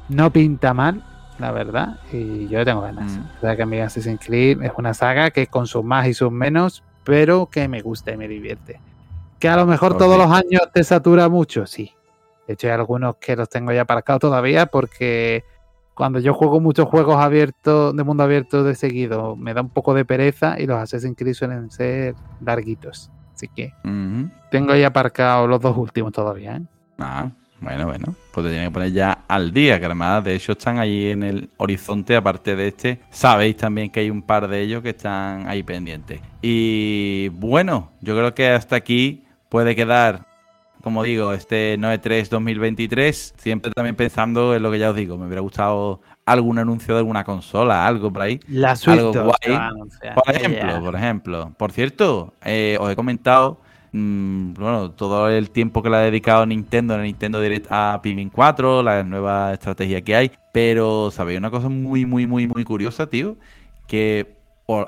[0.08, 1.04] no pinta mal,
[1.38, 3.12] la verdad, y yo tengo ganas.
[3.12, 3.22] Mm.
[3.38, 6.32] O sea que mi Assassin's Creed es una saga que con sus más y sus
[6.32, 8.80] menos, pero que me gusta y me divierte.
[9.38, 11.92] Que a lo mejor todos los años te satura mucho, sí.
[12.48, 15.44] De hecho, hay algunos que los tengo ya aparcados todavía porque
[15.94, 19.94] cuando yo juego muchos juegos abiertos, de mundo abierto de seguido, me da un poco
[19.94, 23.12] de pereza y los Assassin's Creed suelen ser larguitos.
[23.38, 23.72] Así que
[24.50, 26.58] tengo ahí aparcados los dos últimos todavía.
[26.58, 26.62] ¿eh?
[27.00, 27.30] Ah,
[27.60, 28.16] bueno, bueno.
[28.32, 31.24] Pues te tienen que poner ya al día, que además de hecho están ahí en
[31.24, 33.02] el horizonte, aparte de este.
[33.10, 36.22] Sabéis también que hay un par de ellos que están ahí pendientes.
[36.42, 40.28] Y bueno, yo creo que hasta aquí puede quedar
[40.88, 45.26] como digo, este 9.3 2023, siempre también pensando en lo que ya os digo, me
[45.26, 48.40] hubiera gustado algún anuncio de alguna consola, algo por ahí.
[48.48, 49.60] La algo guay.
[50.16, 51.54] Por ejemplo, por ejemplo.
[51.58, 53.60] Por cierto, eh, os he comentado
[53.92, 58.30] mm, bueno, todo el tiempo que le ha dedicado Nintendo en Nintendo Direct a Pikmin
[58.30, 63.08] 4, la nueva estrategia que hay, pero sabéis una cosa muy, muy, muy, muy curiosa,
[63.08, 63.38] tío,
[63.88, 64.38] que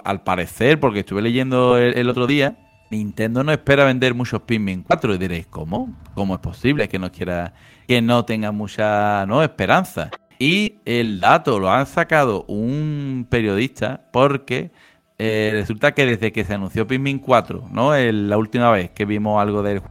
[0.04, 2.58] al parecer, porque estuve leyendo el otro día,
[2.89, 5.95] Nintendo no espera vender muchos Pikmin 4 y diréis, ¿cómo?
[6.16, 7.54] ¿Cómo es posible que no quiera
[7.88, 10.10] que no tenga mucha no esperanza?
[10.39, 14.72] Y el dato lo han sacado un periodista porque
[15.20, 17.93] eh, resulta que desde que se anunció Pikmin 4, ¿no?
[17.95, 19.82] la última vez que vimos algo del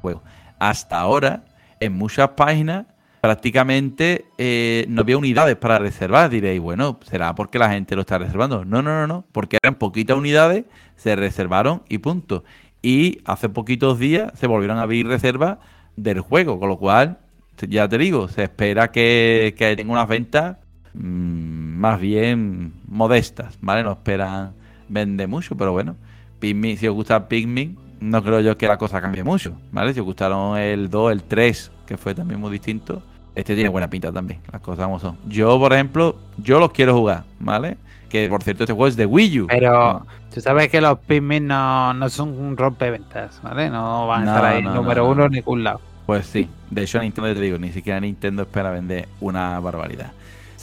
[0.00, 0.22] juego,
[0.58, 1.44] hasta ahora,
[1.80, 2.86] en muchas páginas
[3.20, 6.30] prácticamente eh, no había unidades para reservar.
[6.30, 8.64] Diréis, bueno, será porque la gente lo está reservando.
[8.64, 10.64] No, no, no, no, porque eran poquitas unidades,
[10.94, 12.44] se reservaron y punto.
[12.82, 15.58] Y hace poquitos días se volvieron a abrir reservas
[15.96, 17.18] del juego, con lo cual,
[17.68, 20.58] ya te digo, se espera que, tenga unas ventas
[20.94, 23.82] mm, más bien modestas, ¿vale?
[23.82, 24.52] No esperan
[24.88, 25.96] vender mucho, pero bueno,
[26.38, 29.94] Pikmin, si os gusta Pikmin, no creo yo que la cosa cambie mucho, ¿vale?
[29.94, 33.02] Si os gustaron el 2, el 3, que fue también muy distinto,
[33.34, 35.18] este tiene buena pinta también, las cosas como son.
[35.28, 37.76] Yo, por ejemplo, yo los quiero jugar, ¿vale?
[38.08, 39.46] Que por cierto, este juego es de Wii U.
[39.48, 43.68] Pero tú sabes que los Pikmin no, no son un rompeventas, ¿vale?
[43.70, 45.80] No van a estar ahí número uno en ningún lado.
[46.06, 50.12] Pues sí, de hecho Nintendo te digo, ni siquiera Nintendo espera vender una barbaridad.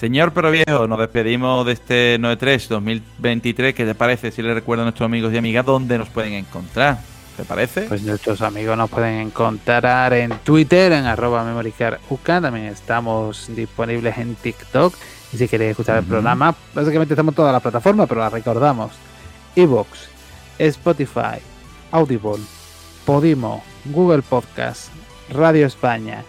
[0.04, 3.74] Señor Pero Viejo, nos despedimos de este 93 2023.
[3.74, 7.00] ¿Qué te parece si le recuerdo a nuestros amigos y amigas dónde nos pueden encontrar?
[7.38, 7.84] ¿Te parece?
[7.84, 11.46] Pues nuestros amigos nos pueden encontrar en Twitter, en arroba.
[12.26, 14.94] También estamos disponibles en TikTok.
[15.32, 18.92] Y si queréis escuchar el programa, básicamente estamos en todas las plataformas, pero las recordamos.
[19.56, 20.10] Evox,
[20.60, 21.40] Spotify,
[21.92, 22.44] Audible,
[23.06, 24.90] Podimo, Google Podcast,
[25.30, 26.26] Radio España.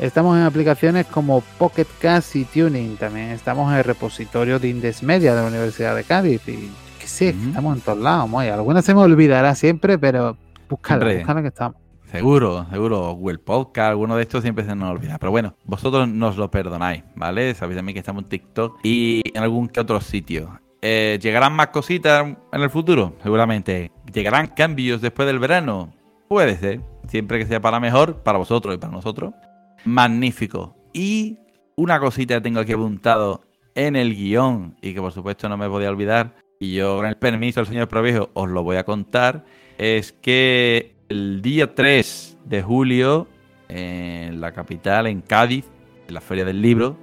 [0.00, 2.96] Estamos en aplicaciones como Pocket Cast y Tuning.
[2.96, 6.46] También estamos en el repositorio de Indesmedia de la Universidad de Cádiz.
[6.48, 8.28] Y que sí, estamos en todos lados.
[8.34, 10.36] Algunas se me olvidará siempre, pero
[10.68, 11.76] búscalo que estamos.
[12.10, 13.12] Seguro, seguro.
[13.12, 15.18] Google Podcast, alguno de estos siempre se nos olvida.
[15.18, 17.54] Pero bueno, vosotros nos lo perdonáis, ¿vale?
[17.54, 20.58] Sabéis también que estamos en TikTok y en algún que otro sitio.
[20.82, 23.14] Eh, ¿Llegarán más cositas en el futuro?
[23.22, 23.90] Seguramente.
[24.12, 25.92] ¿Llegarán cambios después del verano?
[26.28, 26.80] Puede ser.
[27.08, 29.32] Siempre que sea para mejor, para vosotros y para nosotros.
[29.84, 30.76] Magnífico.
[30.92, 31.38] Y
[31.76, 33.42] una cosita que tengo aquí apuntado
[33.74, 36.36] en el guion y que por supuesto no me podía olvidar.
[36.60, 39.44] Y yo, con el permiso del señor Provejo, os lo voy a contar
[39.78, 43.26] es que el día 3 de julio,
[43.68, 45.66] en la capital, en Cádiz,
[46.06, 46.96] en la Feria del Libro,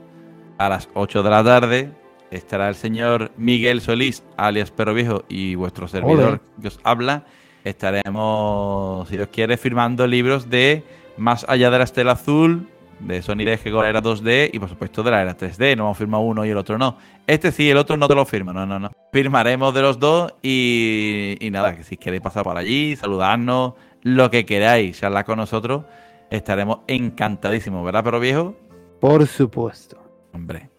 [0.58, 1.92] a las 8 de la tarde,
[2.30, 7.26] estará el señor Miguel Solís, alias Perro Viejo, y vuestro servidor que os habla.
[7.64, 10.84] Estaremos, si Dios quiere, firmando libros de
[11.22, 12.68] Más allá de la estela azul,
[13.00, 15.78] de Sony con la era 2D y por supuesto de la era 3D.
[15.78, 16.98] No vamos a firmar uno y el otro no.
[17.28, 18.92] Este sí, el otro no te lo firma, no, no, no.
[19.14, 24.48] Firmaremos de los dos y, nada, que si queréis pasar por allí, saludarnos, lo que
[24.48, 25.84] queráis, charlar con nosotros,
[26.32, 28.56] estaremos encantadísimos, ¿verdad, pero viejo?
[29.00, 29.98] Por supuesto.
[30.34, 30.72] Hombre,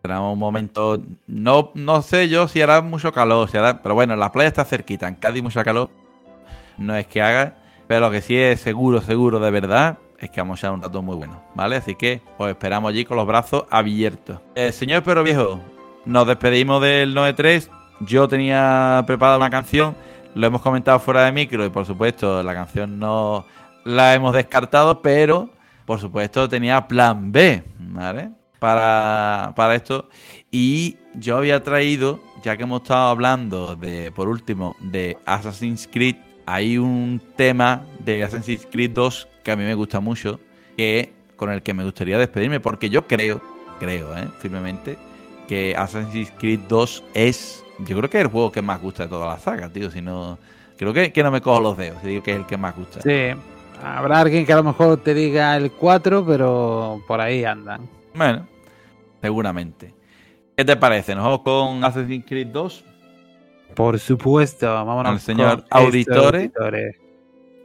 [0.00, 4.16] será un momento, no, no sé yo si hará mucho calor, si hará, pero bueno,
[4.16, 5.90] la playa está cerquita, en Cádiz mucho calor,
[6.78, 7.56] no es que haga,
[7.92, 11.02] pero lo que sí es seguro, seguro de verdad, es que vamos a un rato
[11.02, 11.76] muy bueno, ¿vale?
[11.76, 14.40] Así que os esperamos allí con los brazos abiertos.
[14.54, 15.60] Eh, señor Pero Viejo,
[16.06, 17.68] nos despedimos del 9-3.
[18.00, 19.94] Yo tenía preparada una canción,
[20.34, 23.44] lo hemos comentado fuera de micro y por supuesto la canción no
[23.84, 25.50] la hemos descartado, pero
[25.84, 28.30] por supuesto tenía plan B, ¿vale?
[28.58, 30.08] Para, para esto.
[30.50, 36.16] Y yo había traído, ya que hemos estado hablando de, por último, de Assassin's Creed,
[36.46, 40.40] hay un tema de Assassin's Creed 2 que a mí me gusta mucho,
[40.76, 43.40] que con el que me gustaría despedirme, porque yo creo,
[43.78, 44.28] creo, ¿eh?
[44.38, 44.96] firmemente,
[45.48, 49.08] que Assassin's Creed 2 es, yo creo que es el juego que más gusta de
[49.08, 50.38] toda la saga, tío, si no,
[50.76, 52.76] creo que, que no me cojo los dedos, si digo que es el que más
[52.76, 53.00] gusta.
[53.00, 53.36] Sí,
[53.82, 57.88] habrá alguien que a lo mejor te diga el 4, pero por ahí andan.
[58.14, 58.46] Bueno,
[59.20, 59.94] seguramente.
[60.56, 61.14] ¿Qué te parece?
[61.14, 62.84] ¿Nos vamos con Assassin's Creed 2?
[63.74, 66.50] Por supuesto, vámonos al señor Auditore.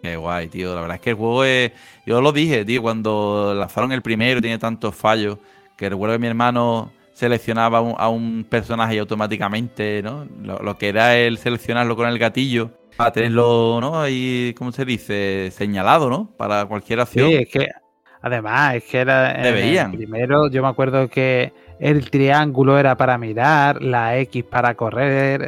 [0.01, 0.75] Qué guay, tío.
[0.75, 1.71] La verdad es que el juego es.
[2.05, 5.37] Yo lo dije, tío, cuando lanzaron el primero tiene tantos fallos
[5.75, 10.27] que recuerdo que mi hermano seleccionaba a un personaje y automáticamente, ¿no?
[10.43, 13.99] Lo, que era el seleccionarlo con el gatillo para tenerlo, ¿no?
[13.99, 15.49] Ahí, ¿cómo se dice?
[15.51, 16.29] Señalado, ¿no?
[16.37, 17.29] Para cualquier acción.
[17.29, 17.67] Sí, es que
[18.21, 23.81] además es que era el primero, yo me acuerdo que el triángulo era para mirar,
[23.81, 25.41] la X para correr,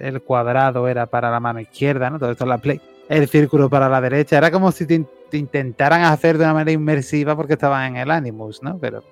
[0.00, 2.18] el, cuadrado era para la mano izquierda, ¿no?
[2.18, 2.80] Todo esto en la Play.
[3.08, 4.38] El círculo para la derecha.
[4.38, 8.62] Era como si te, intentaran hacer de una manera inmersiva porque estaban en el Animus,
[8.62, 8.78] ¿no?
[8.78, 9.02] Pero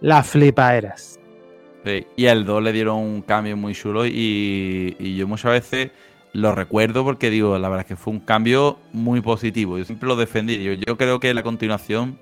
[0.00, 1.20] la flipa eras.
[1.84, 5.90] Sí, y al 2 le dieron un cambio muy chulo y, yo muchas veces
[6.32, 9.78] lo recuerdo porque digo, la verdad es que fue un cambio muy positivo.
[9.78, 10.62] Yo siempre lo defendí.
[10.62, 12.18] Yo, yo creo que la continuación,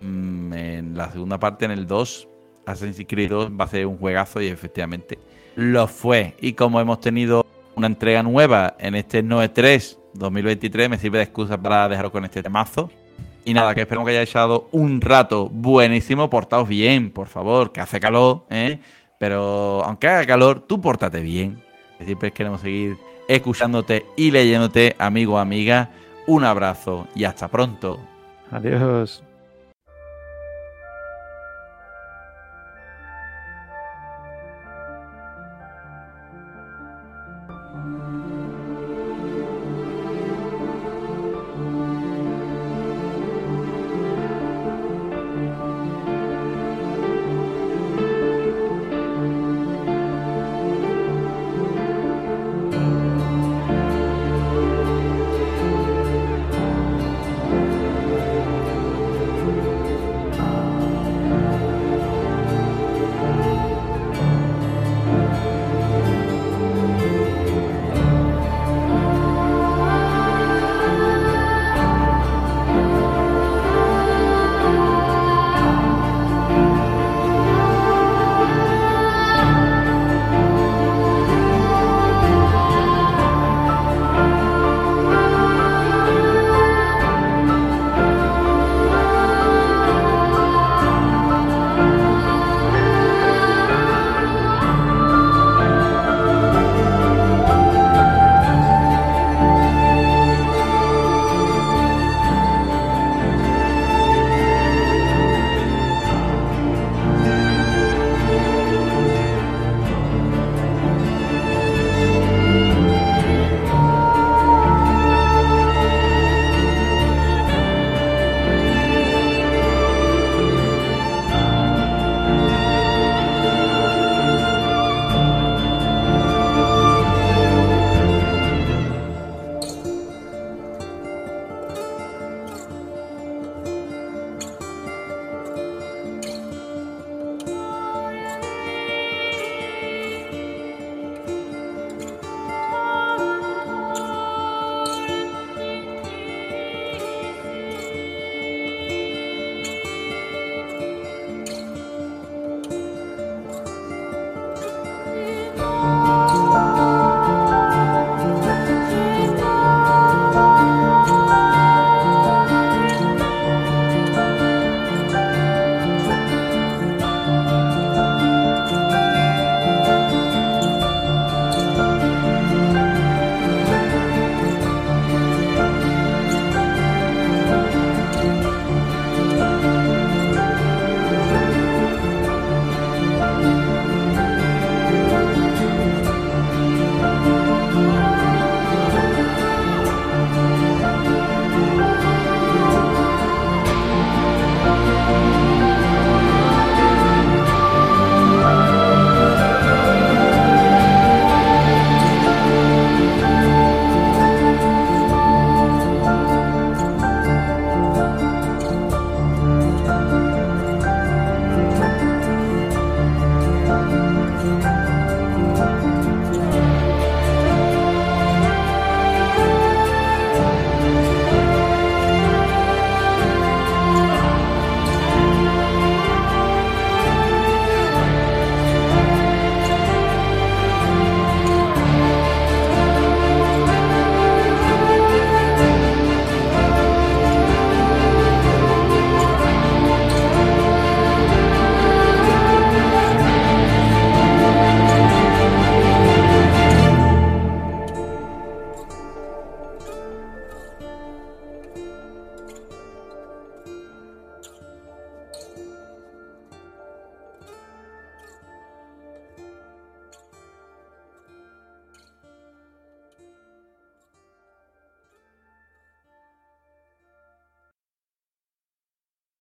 [0.00, 2.28] mm, en la segunda parte, en el 2,
[2.68, 5.18] Assassin's Creed 2 va a ser un juegazo y efectivamente
[5.56, 6.34] lo fue.
[6.40, 7.44] Y como hemos tenido
[7.74, 12.42] una entrega nueva en este 9-3 2023, me sirve de excusa para dejaros con este
[12.42, 12.90] temazo.
[13.44, 16.28] Y nada, que espero que hayáis echado un rato buenísimo.
[16.28, 18.78] Portaos bien, por favor, que hace calor, ¿eh?
[19.18, 21.62] Pero aunque haga calor, tú pórtate bien.
[22.04, 25.90] Siempre queremos seguir escuchándote y leyéndote, amigo, amiga.
[26.26, 27.98] Un abrazo y hasta pronto.
[28.50, 29.22] Adiós.